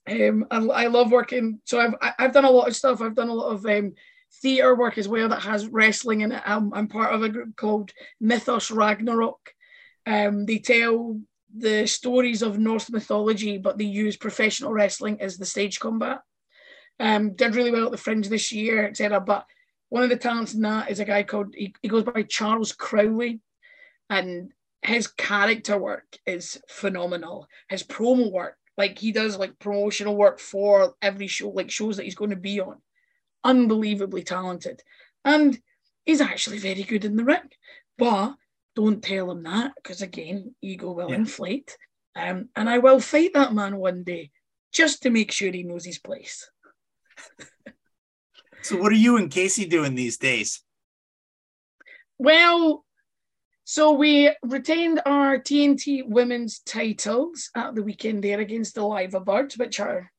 um, 0.08 0.46
I, 0.50 0.58
I, 0.58 0.86
love 0.86 1.10
working. 1.10 1.60
So 1.64 1.80
I've 1.80 2.14
I've 2.18 2.32
done 2.32 2.44
a 2.44 2.50
lot 2.50 2.68
of 2.68 2.76
stuff. 2.76 3.00
I've 3.00 3.16
done 3.16 3.28
a 3.28 3.34
lot 3.34 3.50
of 3.50 3.66
um, 3.66 3.94
theatre 4.40 4.74
work 4.74 4.98
as 4.98 5.08
well 5.08 5.28
that 5.28 5.42
has 5.42 5.66
wrestling 5.66 6.20
in 6.20 6.32
it. 6.32 6.42
I'm, 6.46 6.72
I'm 6.72 6.88
part 6.88 7.14
of 7.14 7.22
a 7.22 7.28
group 7.28 7.56
called 7.56 7.92
Mythos 8.20 8.70
Ragnarok. 8.70 9.52
Um, 10.06 10.46
they 10.46 10.58
tell 10.58 11.20
the 11.56 11.86
stories 11.86 12.42
of 12.42 12.58
Norse 12.58 12.90
mythology, 12.90 13.58
but 13.58 13.78
they 13.78 13.84
use 13.84 14.16
professional 14.16 14.72
wrestling 14.72 15.20
as 15.20 15.36
the 15.36 15.46
stage 15.46 15.80
combat. 15.80 16.20
Um, 16.98 17.34
did 17.34 17.54
really 17.54 17.70
well 17.70 17.86
at 17.86 17.90
the 17.90 17.98
Fringe 17.98 18.28
this 18.28 18.52
year, 18.52 18.86
etc. 18.86 19.20
But 19.20 19.46
one 19.88 20.02
of 20.02 20.08
the 20.08 20.16
talents 20.16 20.54
in 20.54 20.62
that 20.62 20.90
is 20.90 21.00
a 21.00 21.04
guy 21.04 21.22
called 21.22 21.54
he, 21.54 21.74
he 21.82 21.88
goes 21.88 22.04
by 22.04 22.22
Charles 22.22 22.72
Crowley, 22.72 23.40
and 24.08 24.52
his 24.82 25.06
character 25.06 25.78
work 25.78 26.16
is 26.26 26.60
phenomenal. 26.68 27.46
His 27.68 27.82
promo 27.82 28.30
work 28.32 28.56
like 28.76 28.98
he 28.98 29.12
does 29.12 29.38
like 29.38 29.58
promotional 29.58 30.16
work 30.16 30.38
for 30.38 30.94
every 31.00 31.26
show, 31.26 31.48
like 31.48 31.70
shows 31.70 31.96
that 31.96 32.04
he's 32.04 32.14
going 32.14 32.30
to 32.30 32.36
be 32.36 32.60
on. 32.60 32.76
Unbelievably 33.44 34.22
talented. 34.24 34.82
And 35.24 35.58
he's 36.04 36.20
actually 36.20 36.58
very 36.58 36.82
good 36.82 37.04
in 37.04 37.16
the 37.16 37.24
ring. 37.24 37.48
But 37.96 38.34
don't 38.76 39.02
tell 39.02 39.30
him 39.30 39.42
that 39.44 39.72
because 39.74 40.02
again, 40.02 40.54
ego 40.62 40.92
will 40.92 41.10
yeah. 41.10 41.16
inflate. 41.16 41.76
Um, 42.14 42.50
and 42.54 42.68
I 42.68 42.78
will 42.78 43.00
fight 43.00 43.32
that 43.34 43.54
man 43.54 43.78
one 43.78 44.04
day 44.04 44.30
just 44.72 45.02
to 45.02 45.10
make 45.10 45.32
sure 45.32 45.50
he 45.50 45.64
knows 45.64 45.84
his 45.84 45.98
place. 45.98 46.48
so 48.62 48.76
what 48.76 48.92
are 48.92 48.96
you 48.96 49.16
and 49.16 49.30
Casey 49.30 49.66
doing 49.66 49.94
these 49.94 50.18
days? 50.18 50.62
Well, 52.18 52.84
so 53.64 53.92
we 53.92 54.30
retained 54.42 55.00
our 55.04 55.38
TNT 55.38 56.06
women's 56.06 56.60
titles 56.60 57.50
at 57.54 57.74
the 57.74 57.82
weekend 57.82 58.22
there 58.22 58.40
against 58.40 58.74
the 58.74 58.82
Liva 58.82 59.24
Birds, 59.24 59.58
which 59.58 59.80
are 59.80 60.10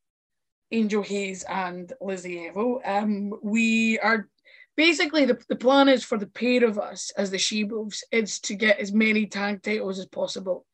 Angel 0.71 1.01
Hayes 1.01 1.43
and 1.47 1.91
Lizzie 2.01 2.49
Evo. 2.49 2.79
Um, 2.85 3.33
we 3.41 3.99
are 3.99 4.27
basically 4.77 5.25
the, 5.25 5.37
the 5.49 5.55
plan 5.55 5.89
is 5.89 6.05
for 6.05 6.17
the 6.17 6.27
pair 6.27 6.63
of 6.63 6.77
us 6.77 7.11
as 7.17 7.31
the 7.31 7.37
She 7.37 7.63
Wolves 7.65 8.03
is 8.11 8.39
to 8.41 8.55
get 8.55 8.79
as 8.79 8.93
many 8.93 9.25
tag 9.25 9.63
titles 9.63 9.99
as 9.99 10.05
possible. 10.05 10.65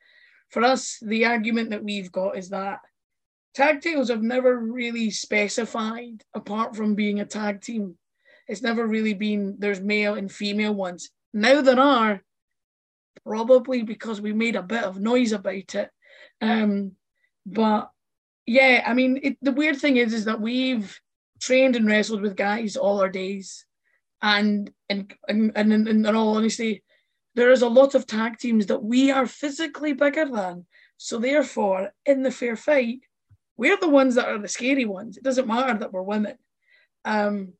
For 0.49 0.63
us, 0.63 0.99
the 1.01 1.25
argument 1.25 1.71
that 1.71 1.83
we've 1.83 2.11
got 2.11 2.37
is 2.37 2.49
that 2.49 2.81
tag 3.55 3.81
titles 3.81 4.09
have 4.09 4.21
never 4.21 4.59
really 4.59 5.09
specified, 5.09 6.23
apart 6.35 6.75
from 6.75 6.93
being 6.93 7.21
a 7.21 7.25
tag 7.25 7.61
team. 7.61 7.97
It's 8.47 8.61
never 8.61 8.85
really 8.85 9.13
been 9.13 9.55
there's 9.57 9.79
male 9.79 10.15
and 10.15 10.31
female 10.31 10.75
ones. 10.75 11.09
Now 11.33 11.61
there 11.61 11.79
are, 11.79 12.21
probably 13.25 13.83
because 13.83 14.19
we 14.19 14.33
made 14.33 14.55
a 14.55 14.61
bit 14.61 14.83
of 14.83 14.99
noise 14.99 15.31
about 15.31 15.75
it. 15.75 15.89
Um, 16.41 16.91
but 17.45 17.89
yeah, 18.45 18.83
I 18.85 18.93
mean, 18.93 19.19
it, 19.23 19.37
the 19.41 19.53
weird 19.53 19.77
thing 19.77 19.97
is, 19.97 20.13
is 20.13 20.25
that 20.25 20.41
we've 20.41 20.99
trained 21.39 21.77
and 21.77 21.87
wrestled 21.87 22.21
with 22.21 22.35
guys 22.35 22.75
all 22.75 23.01
our 23.01 23.09
days, 23.09 23.65
and 24.23 24.71
and 24.89 25.13
and, 25.27 25.51
and 25.55 25.73
in, 25.73 25.87
in 25.87 26.15
all 26.15 26.37
honesty, 26.37 26.81
there 27.35 27.51
is 27.51 27.61
a 27.61 27.67
lot 27.67 27.93
of 27.93 28.07
tag 28.07 28.39
teams 28.39 28.65
that 28.67 28.81
we 28.81 29.11
are 29.11 29.27
physically 29.27 29.93
bigger 29.93 30.25
than. 30.25 30.65
So 30.97 31.19
therefore, 31.19 31.91
in 32.05 32.23
the 32.23 32.31
fair 32.31 32.55
fight, 32.55 33.01
we're 33.57 33.77
the 33.77 33.89
ones 33.89 34.15
that 34.15 34.27
are 34.27 34.39
the 34.39 34.47
scary 34.47 34.85
ones. 34.85 35.17
It 35.17 35.23
doesn't 35.23 35.47
matter 35.47 35.77
that 35.77 35.91
we're 35.91 36.01
women. 36.01 36.37
Um, 37.03 37.53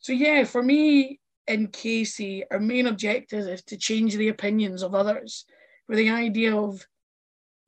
so 0.00 0.12
yeah, 0.12 0.44
for 0.44 0.62
me, 0.62 1.20
in 1.46 1.68
Casey, 1.68 2.44
our 2.50 2.58
main 2.58 2.86
objective 2.86 3.46
is 3.46 3.62
to 3.64 3.76
change 3.76 4.16
the 4.16 4.28
opinions 4.28 4.82
of 4.82 4.94
others 4.94 5.44
with 5.88 5.98
the 5.98 6.10
idea 6.10 6.56
of 6.56 6.84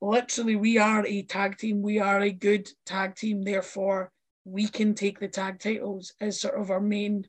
literally 0.01 0.57
we 0.57 0.79
are 0.79 1.07
a 1.07 1.23
tag 1.23 1.59
team, 1.59 1.81
we 1.81 2.01
are 2.01 2.21
a 2.21 2.33
good 2.33 2.69
tag 2.87 3.15
team, 3.15 3.43
therefore 3.43 4.11
we 4.45 4.67
can 4.67 4.95
take 4.95 5.21
the 5.21 5.29
tag 5.29 5.61
titles 5.61 6.13
as 6.21 6.41
sort 6.41 6.61
of 6.61 6.71
our 6.71 6.81
main 6.81 7.25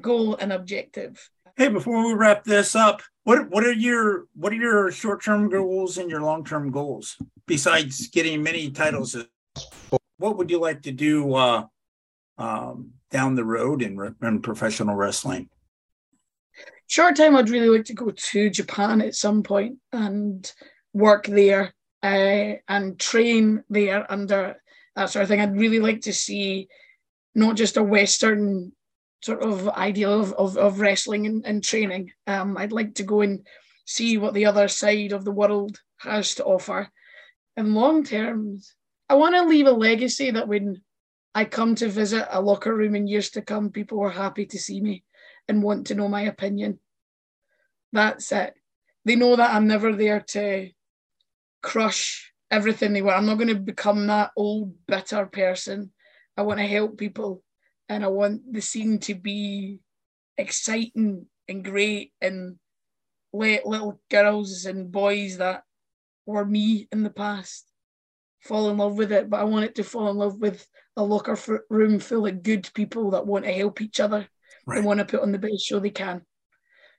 goal 0.00 0.36
and 0.36 0.52
objective. 0.52 1.30
Hey, 1.56 1.68
before 1.68 2.06
we 2.06 2.14
wrap 2.14 2.44
this 2.44 2.74
up, 2.74 3.02
what 3.24 3.50
what 3.50 3.64
are 3.64 3.72
your 3.72 4.26
what 4.34 4.52
are 4.52 4.56
your 4.56 4.90
short 4.90 5.22
term 5.22 5.48
goals 5.48 5.98
and 5.98 6.10
your 6.10 6.22
long 6.22 6.44
term 6.44 6.70
goals 6.70 7.16
besides 7.46 8.08
getting 8.08 8.42
many 8.42 8.70
titles? 8.70 9.16
What 10.18 10.36
would 10.36 10.50
you 10.50 10.60
like 10.60 10.82
to 10.82 10.92
do 10.92 11.34
uh, 11.34 11.66
um, 12.38 12.92
down 13.10 13.34
the 13.34 13.44
road 13.44 13.82
in, 13.82 14.14
in 14.22 14.42
professional 14.42 14.94
wrestling? 14.94 15.48
short 16.90 17.14
time, 17.16 17.36
I'd 17.36 17.48
really 17.48 17.68
like 17.68 17.86
to 17.86 17.94
go 17.94 18.10
to 18.10 18.50
Japan 18.50 19.00
at 19.00 19.14
some 19.14 19.42
point 19.42 19.78
and 19.92 20.52
work 20.92 21.26
there 21.26 21.72
uh, 22.02 22.54
and 22.68 22.98
train 22.98 23.62
there 23.70 24.10
under 24.10 24.56
that 24.96 25.10
sort 25.10 25.22
of 25.22 25.28
thing. 25.28 25.40
I'd 25.40 25.56
really 25.56 25.78
like 25.78 26.02
to 26.02 26.12
see 26.12 26.68
not 27.34 27.56
just 27.56 27.76
a 27.76 27.82
Western 27.82 28.72
sort 29.22 29.42
of 29.42 29.68
ideal 29.68 30.20
of, 30.20 30.32
of, 30.34 30.56
of 30.56 30.80
wrestling 30.80 31.26
and, 31.26 31.44
and 31.46 31.62
training. 31.62 32.12
Um, 32.26 32.56
I'd 32.56 32.72
like 32.72 32.94
to 32.94 33.02
go 33.02 33.20
and 33.20 33.46
see 33.84 34.18
what 34.18 34.34
the 34.34 34.46
other 34.46 34.68
side 34.68 35.12
of 35.12 35.24
the 35.24 35.32
world 35.32 35.80
has 35.98 36.34
to 36.36 36.44
offer. 36.44 36.88
In 37.56 37.74
long 37.74 38.04
terms, 38.04 38.74
I 39.08 39.14
want 39.14 39.34
to 39.34 39.42
leave 39.42 39.66
a 39.66 39.72
legacy 39.72 40.30
that 40.30 40.48
when 40.48 40.82
I 41.34 41.44
come 41.44 41.74
to 41.76 41.88
visit 41.88 42.26
a 42.30 42.40
locker 42.40 42.74
room 42.74 42.94
in 42.94 43.06
years 43.06 43.30
to 43.30 43.42
come, 43.42 43.70
people 43.70 44.00
are 44.02 44.10
happy 44.10 44.46
to 44.46 44.58
see 44.58 44.80
me 44.80 45.04
and 45.48 45.62
want 45.62 45.88
to 45.88 45.94
know 45.94 46.08
my 46.08 46.22
opinion. 46.22 46.78
That's 47.92 48.30
it. 48.32 48.54
They 49.04 49.16
know 49.16 49.36
that 49.36 49.54
I'm 49.54 49.66
never 49.66 49.94
there 49.94 50.20
to 50.28 50.70
crush 51.62 52.32
everything 52.50 52.92
they 52.92 53.02
want. 53.02 53.18
I'm 53.18 53.26
not 53.26 53.38
going 53.38 53.48
to 53.48 53.60
become 53.60 54.06
that 54.06 54.30
old, 54.36 54.74
bitter 54.86 55.26
person. 55.26 55.92
I 56.36 56.42
want 56.42 56.58
to 56.60 56.66
help 56.66 56.98
people 56.98 57.42
and 57.90 58.04
I 58.04 58.06
want 58.08 58.52
the 58.52 58.62
scene 58.62 59.00
to 59.00 59.14
be 59.16 59.80
exciting 60.38 61.26
and 61.48 61.64
great 61.64 62.12
and 62.20 62.56
let 63.32 63.66
little 63.66 64.00
girls 64.08 64.64
and 64.64 64.90
boys 64.90 65.38
that 65.38 65.64
were 66.24 66.46
me 66.46 66.88
in 66.92 67.02
the 67.02 67.10
past 67.10 67.66
fall 68.40 68.70
in 68.70 68.78
love 68.78 68.96
with 68.96 69.10
it, 69.10 69.28
but 69.28 69.40
I 69.40 69.44
want 69.44 69.64
it 69.64 69.74
to 69.74 69.84
fall 69.84 70.08
in 70.08 70.16
love 70.16 70.38
with 70.38 70.66
a 70.96 71.02
locker 71.02 71.32
f- 71.32 71.48
room 71.68 71.98
full 71.98 72.26
of 72.26 72.44
good 72.44 72.70
people 72.74 73.10
that 73.10 73.26
want 73.26 73.44
to 73.44 73.52
help 73.52 73.82
each 73.82 74.00
other 74.00 74.26
Right. 74.66 74.78
and 74.78 74.86
want 74.86 75.00
to 75.00 75.04
put 75.04 75.20
on 75.20 75.32
the 75.32 75.38
best 75.38 75.64
show 75.64 75.80
they 75.80 75.90
can. 75.90 76.22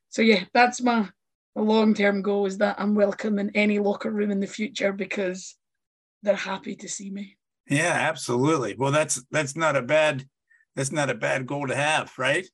So 0.10 0.21
yeah, 0.21 0.43
that's 0.54 0.82
my, 0.82 1.10
my 1.56 1.62
long 1.62 1.93
term 1.93 2.21
goal 2.21 2.47
is 2.47 2.58
that 2.58 2.75
I'm 2.80 2.95
welcome 2.95 3.39
in 3.39 3.51
any 3.56 3.80
locker 3.80 4.12
room 4.12 4.30
in 4.30 4.41
the 4.41 4.47
future 4.47 4.91
because 4.91 5.56
they're 6.21 6.36
happy 6.36 6.75
to 6.75 6.89
see 6.89 7.10
me. 7.10 7.38
Yeah, 7.69 7.93
absolutely. 7.93 8.75
Well, 8.77 8.91
that's 8.91 9.23
that's 9.32 9.56
not 9.56 9.77
a 9.77 9.82
bad 9.82 10.25
that's 10.75 10.91
not 10.91 11.10
a 11.10 11.15
bad 11.15 11.45
goal 11.45 11.67
to 11.67 11.75
have, 11.75 12.12
right? 12.17 12.47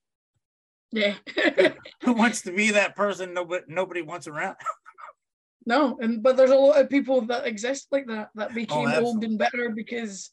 Yeah. 0.92 1.16
Who 2.04 2.14
wants 2.14 2.42
to 2.44 2.52
be 2.52 2.72
that 2.72 2.96
person 2.96 3.34
nobody 3.34 3.66
nobody 3.68 4.02
wants 4.02 4.28
around? 4.28 4.56
no, 5.66 5.98
and 6.02 6.24
but 6.24 6.38
there's 6.38 6.52
a 6.52 6.56
lot 6.56 6.80
of 6.80 6.90
people 6.90 7.22
that 7.22 7.46
exist 7.46 7.88
like 7.92 8.08
that 8.08 8.30
that 8.36 8.54
became 8.54 8.88
oh, 8.88 9.02
old 9.02 9.24
and 9.24 9.38
bitter 9.38 9.70
because 9.76 10.32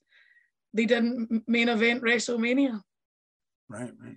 they 0.73 0.87
didn't 0.87 1.45
main 1.47 1.69
event 1.69 2.03
WrestleMania. 2.03 2.81
Right, 3.69 3.93
right. 4.03 4.17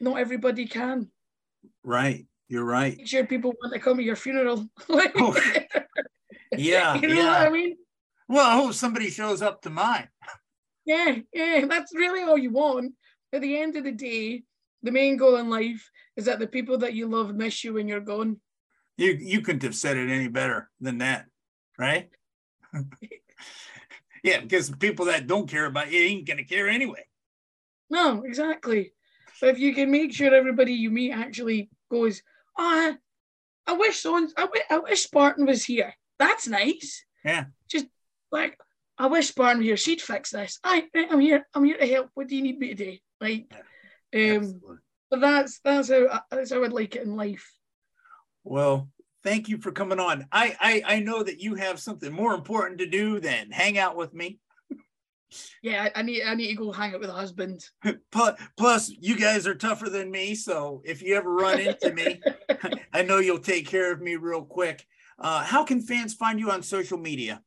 Not 0.00 0.18
everybody 0.18 0.66
can. 0.66 1.10
Right. 1.84 2.26
You're 2.48 2.64
right. 2.64 2.96
Make 2.98 3.06
sure 3.06 3.24
people 3.24 3.54
want 3.62 3.72
to 3.72 3.80
come 3.80 3.96
to 3.96 4.02
your 4.02 4.16
funeral. 4.16 4.68
Oh, 4.88 5.36
Yeah, 6.56 6.96
you 6.96 7.08
know 7.08 7.24
what 7.24 7.40
I 7.40 7.50
mean? 7.50 7.76
Well, 8.28 8.46
I 8.46 8.56
hope 8.56 8.74
somebody 8.74 9.10
shows 9.10 9.40
up 9.40 9.62
to 9.62 9.70
mine. 9.70 10.08
Yeah, 10.84 11.16
yeah, 11.32 11.64
that's 11.66 11.94
really 11.94 12.22
all 12.22 12.38
you 12.38 12.50
want. 12.50 12.94
At 13.32 13.40
the 13.40 13.58
end 13.58 13.76
of 13.76 13.84
the 13.84 13.92
day, 13.92 14.42
the 14.82 14.90
main 14.90 15.16
goal 15.16 15.36
in 15.36 15.48
life 15.48 15.90
is 16.16 16.24
that 16.26 16.38
the 16.38 16.46
people 16.46 16.78
that 16.78 16.94
you 16.94 17.06
love 17.06 17.34
miss 17.34 17.64
you 17.64 17.74
when 17.74 17.88
you're 17.88 18.00
gone. 18.00 18.40
You 18.96 19.12
you 19.12 19.40
couldn't 19.40 19.62
have 19.62 19.74
said 19.74 19.96
it 19.96 20.10
any 20.10 20.28
better 20.28 20.68
than 20.80 20.98
that, 20.98 21.26
right? 21.78 22.10
yeah, 24.22 24.40
because 24.40 24.70
people 24.70 25.06
that 25.06 25.26
don't 25.26 25.48
care 25.48 25.66
about 25.66 25.90
you 25.90 26.00
ain't 26.00 26.26
gonna 26.26 26.44
care 26.44 26.68
anyway. 26.68 27.06
No, 27.88 28.22
exactly. 28.22 28.92
But 29.40 29.50
if 29.50 29.58
you 29.58 29.74
can 29.74 29.90
make 29.90 30.12
sure 30.12 30.34
everybody 30.34 30.72
you 30.72 30.90
meet 30.90 31.12
actually 31.12 31.70
goes, 31.90 32.22
oh, 32.58 32.94
I 33.66 33.72
wish 33.72 34.00
so 34.00 34.16
I, 34.16 34.42
wi- 34.42 34.64
I 34.70 34.78
wish 34.78 35.02
Spartan 35.02 35.46
was 35.46 35.64
here. 35.64 35.94
That's 36.18 36.46
nice. 36.48 37.04
Yeah. 37.24 37.46
Just 37.68 37.86
like, 38.30 38.58
I 39.02 39.06
wish 39.06 39.28
Spartan 39.28 39.58
were 39.58 39.64
here. 39.64 39.76
She'd 39.76 40.00
fix 40.00 40.30
this. 40.30 40.60
I, 40.62 40.84
I'm 40.94 41.18
here. 41.18 41.44
I'm 41.54 41.64
here 41.64 41.76
to 41.76 41.86
help. 41.88 42.10
What 42.14 42.28
do 42.28 42.36
you 42.36 42.42
need 42.42 42.58
me 42.60 42.68
to 42.68 42.74
do? 42.74 42.96
Like, 43.20 43.52
um, 44.14 44.60
but 45.10 45.20
that's 45.20 45.58
that's 45.64 45.90
how 45.90 46.06
I- 46.06 46.20
that's 46.30 46.52
how 46.52 46.62
I'd 46.62 46.72
like 46.72 46.94
it 46.94 47.02
in 47.02 47.16
life. 47.16 47.50
Well, 48.44 48.88
thank 49.24 49.48
you 49.48 49.58
for 49.58 49.72
coming 49.72 49.98
on. 49.98 50.26
I, 50.30 50.56
I 50.60 50.94
I 50.96 50.98
know 51.00 51.20
that 51.20 51.40
you 51.40 51.56
have 51.56 51.80
something 51.80 52.12
more 52.12 52.32
important 52.32 52.78
to 52.78 52.86
do 52.86 53.18
than 53.18 53.50
hang 53.50 53.76
out 53.76 53.96
with 53.96 54.14
me. 54.14 54.38
Yeah, 55.62 55.84
I, 55.94 56.00
I 56.00 56.02
need 56.02 56.22
I 56.24 56.34
need 56.34 56.48
to 56.48 56.54
go 56.56 56.70
hang 56.72 56.92
out 56.94 57.00
with 57.00 57.08
a 57.08 57.14
husband. 57.14 57.64
Plus, 58.12 58.38
plus, 58.58 58.90
you 58.90 59.16
guys 59.18 59.46
are 59.46 59.54
tougher 59.54 59.88
than 59.88 60.10
me, 60.10 60.34
so 60.34 60.82
if 60.84 61.00
you 61.00 61.16
ever 61.16 61.32
run 61.32 61.58
into 61.58 61.90
me, 61.94 62.20
I 62.92 63.00
know 63.02 63.16
you'll 63.18 63.38
take 63.38 63.66
care 63.66 63.90
of 63.92 64.02
me 64.02 64.16
real 64.16 64.44
quick. 64.44 64.86
Uh, 65.18 65.42
how 65.42 65.64
can 65.64 65.80
fans 65.80 66.12
find 66.12 66.38
you 66.38 66.50
on 66.50 66.62
social 66.62 66.98
media? 66.98 67.40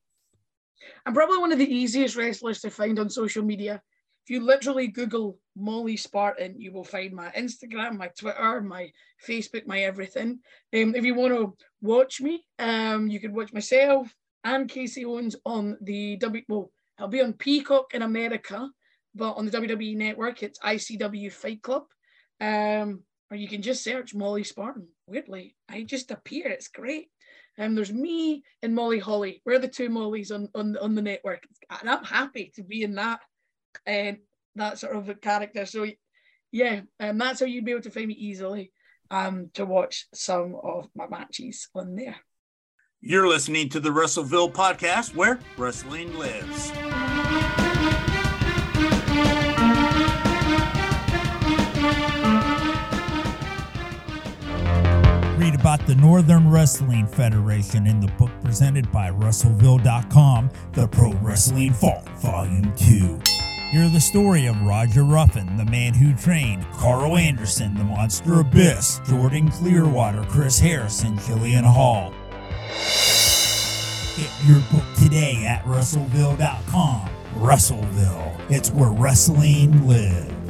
I'm 1.05 1.13
probably 1.13 1.37
one 1.37 1.51
of 1.51 1.59
the 1.59 1.73
easiest 1.73 2.15
wrestlers 2.15 2.61
to 2.61 2.69
find 2.69 2.99
on 2.99 3.09
social 3.09 3.43
media. 3.43 3.81
If 4.25 4.31
you 4.31 4.41
literally 4.41 4.87
Google 4.87 5.37
Molly 5.55 5.97
Spartan, 5.97 6.59
you 6.59 6.71
will 6.71 6.83
find 6.83 7.13
my 7.13 7.29
Instagram, 7.29 7.97
my 7.97 8.09
Twitter, 8.19 8.61
my 8.61 8.91
Facebook, 9.27 9.67
my 9.67 9.81
everything. 9.81 10.39
Um, 10.73 10.95
if 10.95 11.05
you 11.05 11.13
want 11.13 11.33
to 11.33 11.55
watch 11.81 12.21
me, 12.21 12.43
um, 12.57 13.07
you 13.07 13.19
can 13.19 13.33
watch 13.33 13.53
myself 13.53 14.11
and 14.43 14.69
Casey 14.69 15.05
Owens 15.05 15.35
on 15.45 15.77
the 15.81 16.17
W. 16.17 16.43
Well, 16.47 16.71
I'll 16.97 17.07
be 17.07 17.21
on 17.21 17.33
Peacock 17.33 17.93
in 17.93 18.01
America, 18.01 18.69
but 19.13 19.33
on 19.33 19.45
the 19.45 19.51
WWE 19.51 19.95
network, 19.95 20.43
it's 20.43 20.59
ICW 20.59 21.31
Fight 21.31 21.61
Club. 21.61 21.83
Um, 22.41 23.03
or 23.31 23.37
you 23.37 23.47
can 23.47 23.61
just 23.61 23.83
search 23.83 24.13
Molly 24.13 24.43
Spartan. 24.43 24.87
Weirdly, 25.07 25.55
I 25.67 25.83
just 25.83 26.11
appear. 26.11 26.47
It's 26.47 26.67
great. 26.67 27.09
Um, 27.57 27.75
there's 27.75 27.93
me 27.93 28.43
and 28.61 28.75
Molly 28.75 28.99
Holly. 28.99 29.41
We're 29.45 29.59
the 29.59 29.67
two 29.67 29.89
Mollys 29.89 30.31
on 30.31 30.49
on 30.55 30.77
on 30.77 30.95
the 30.95 31.01
network, 31.01 31.43
and 31.69 31.89
I'm 31.89 32.03
happy 32.03 32.51
to 32.55 32.63
be 32.63 32.83
in 32.83 32.95
that 32.95 33.19
and 33.85 34.17
that 34.55 34.79
sort 34.79 34.95
of 34.95 35.09
a 35.09 35.15
character. 35.15 35.65
So 35.65 35.85
yeah, 36.51 36.81
and 36.99 37.19
that's 37.19 37.39
how 37.39 37.45
you'd 37.45 37.65
be 37.65 37.71
able 37.71 37.81
to 37.83 37.91
find 37.91 38.07
me 38.07 38.13
easily. 38.15 38.71
Um, 39.11 39.51
to 39.53 39.67
watch 39.67 40.07
some 40.15 40.55
of 40.63 40.89
my 40.95 41.07
matches 41.07 41.69
on 41.75 41.95
there. 41.95 42.15
You're 43.01 43.27
listening 43.27 43.69
to 43.69 43.79
the 43.79 43.91
Wrestleville 43.91 44.51
podcast 44.51 45.13
where 45.13 45.39
wrestling 45.57 46.17
lives. 46.17 46.71
About 55.65 55.87
the 55.87 55.95
Northern 55.95 56.47
Wrestling 56.51 57.07
Federation 57.07 57.87
in 57.87 57.99
the 57.99 58.11
book 58.19 58.29
presented 58.43 58.91
by 58.91 59.09
Wrestleville.com, 59.09 60.51
The 60.73 60.87
Pro 60.87 61.13
Wrestling 61.13 61.73
Fault, 61.73 62.07
Volume 62.19 62.71
2. 62.75 63.19
Hear 63.71 63.89
the 63.89 63.99
story 63.99 64.45
of 64.45 64.61
Roger 64.61 65.03
Ruffin, 65.03 65.57
the 65.57 65.65
man 65.65 65.95
who 65.95 66.13
trained 66.13 66.63
Karl 66.73 67.17
Anderson, 67.17 67.73
the 67.73 67.83
Monster 67.83 68.41
Abyss, 68.41 69.01
Jordan 69.07 69.49
Clearwater, 69.49 70.23
Chris 70.25 70.59
Harrison, 70.59 71.17
Killian 71.17 71.63
Hall. 71.63 72.13
Get 74.15 74.29
your 74.45 74.61
book 74.71 74.85
today 74.99 75.47
at 75.47 75.63
Wrestleville.com. 75.63 77.09
Wrestleville, 77.37 78.51
it's 78.51 78.69
where 78.69 78.91
wrestling 78.91 79.87
lives. 79.87 80.44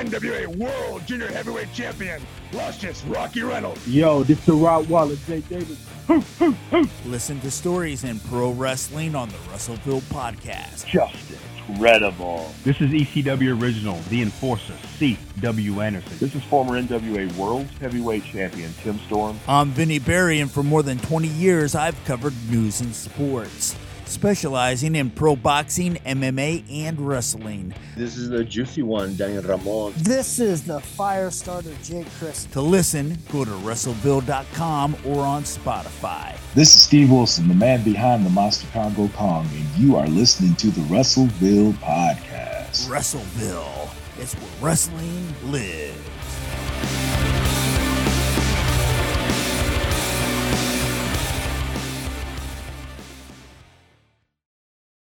NWA 0.00 0.46
World 0.56 1.06
Junior 1.06 1.26
Heavyweight 1.26 1.74
Champion, 1.74 2.22
Luscious 2.54 3.04
Rocky 3.04 3.42
Reynolds. 3.42 3.86
Yo, 3.86 4.22
this 4.22 4.38
is 4.38 4.46
the 4.46 4.52
Rottweiler, 4.52 5.18
Jay 5.26 5.40
Davis. 5.40 6.96
Listen 7.04 7.38
to 7.40 7.50
stories 7.50 8.04
in 8.04 8.18
pro 8.20 8.52
wrestling 8.52 9.14
on 9.14 9.28
the 9.28 9.36
Wrestleville 9.50 10.00
podcast. 10.04 10.86
Just 10.86 11.14
incredible. 11.68 12.50
This 12.64 12.80
is 12.80 12.90
ECW 12.92 13.60
Original, 13.60 13.98
The 14.08 14.22
Enforcer, 14.22 14.72
C.W. 14.96 15.80
Anderson. 15.82 16.16
This 16.18 16.34
is 16.34 16.42
former 16.44 16.80
NWA 16.80 17.30
World 17.36 17.66
Heavyweight 17.80 18.24
Champion 18.24 18.72
Tim 18.82 18.98
Storm. 19.00 19.38
I'm 19.46 19.68
Vinny 19.68 19.98
Barry, 19.98 20.40
and 20.40 20.50
for 20.50 20.62
more 20.62 20.82
than 20.82 20.98
20 20.98 21.28
years, 21.28 21.74
I've 21.74 22.02
covered 22.06 22.32
news 22.50 22.80
and 22.80 22.94
sports, 22.94 23.76
specializing 24.10 24.96
in 24.96 25.10
pro 25.10 25.36
boxing, 25.36 25.94
MMA, 26.06 26.64
and 26.70 27.00
wrestling. 27.00 27.72
This 27.96 28.16
is 28.16 28.28
the 28.28 28.44
juicy 28.44 28.82
one, 28.82 29.16
Daniel 29.16 29.42
Ramon. 29.42 29.94
This 29.98 30.38
is 30.38 30.64
the 30.64 30.80
fire 30.80 31.30
starter, 31.30 31.72
Jake 31.82 32.08
Chris. 32.18 32.46
To 32.46 32.60
listen, 32.60 33.16
go 33.32 33.44
to 33.44 33.50
WrestleVille.com 33.50 34.96
or 35.06 35.24
on 35.24 35.44
Spotify. 35.44 36.36
This 36.54 36.74
is 36.74 36.82
Steve 36.82 37.10
Wilson, 37.10 37.48
the 37.48 37.54
man 37.54 37.82
behind 37.82 38.26
the 38.26 38.30
Monster 38.30 38.66
Congo 38.72 39.08
Kong, 39.08 39.48
and 39.54 39.66
you 39.76 39.96
are 39.96 40.08
listening 40.08 40.54
to 40.56 40.66
the 40.68 40.80
Wrestleville 40.82 41.72
Podcast. 41.74 42.88
WrestleVille, 42.88 43.88
it's 44.18 44.34
where 44.34 44.50
wrestling 44.60 45.34
lives. 45.44 45.96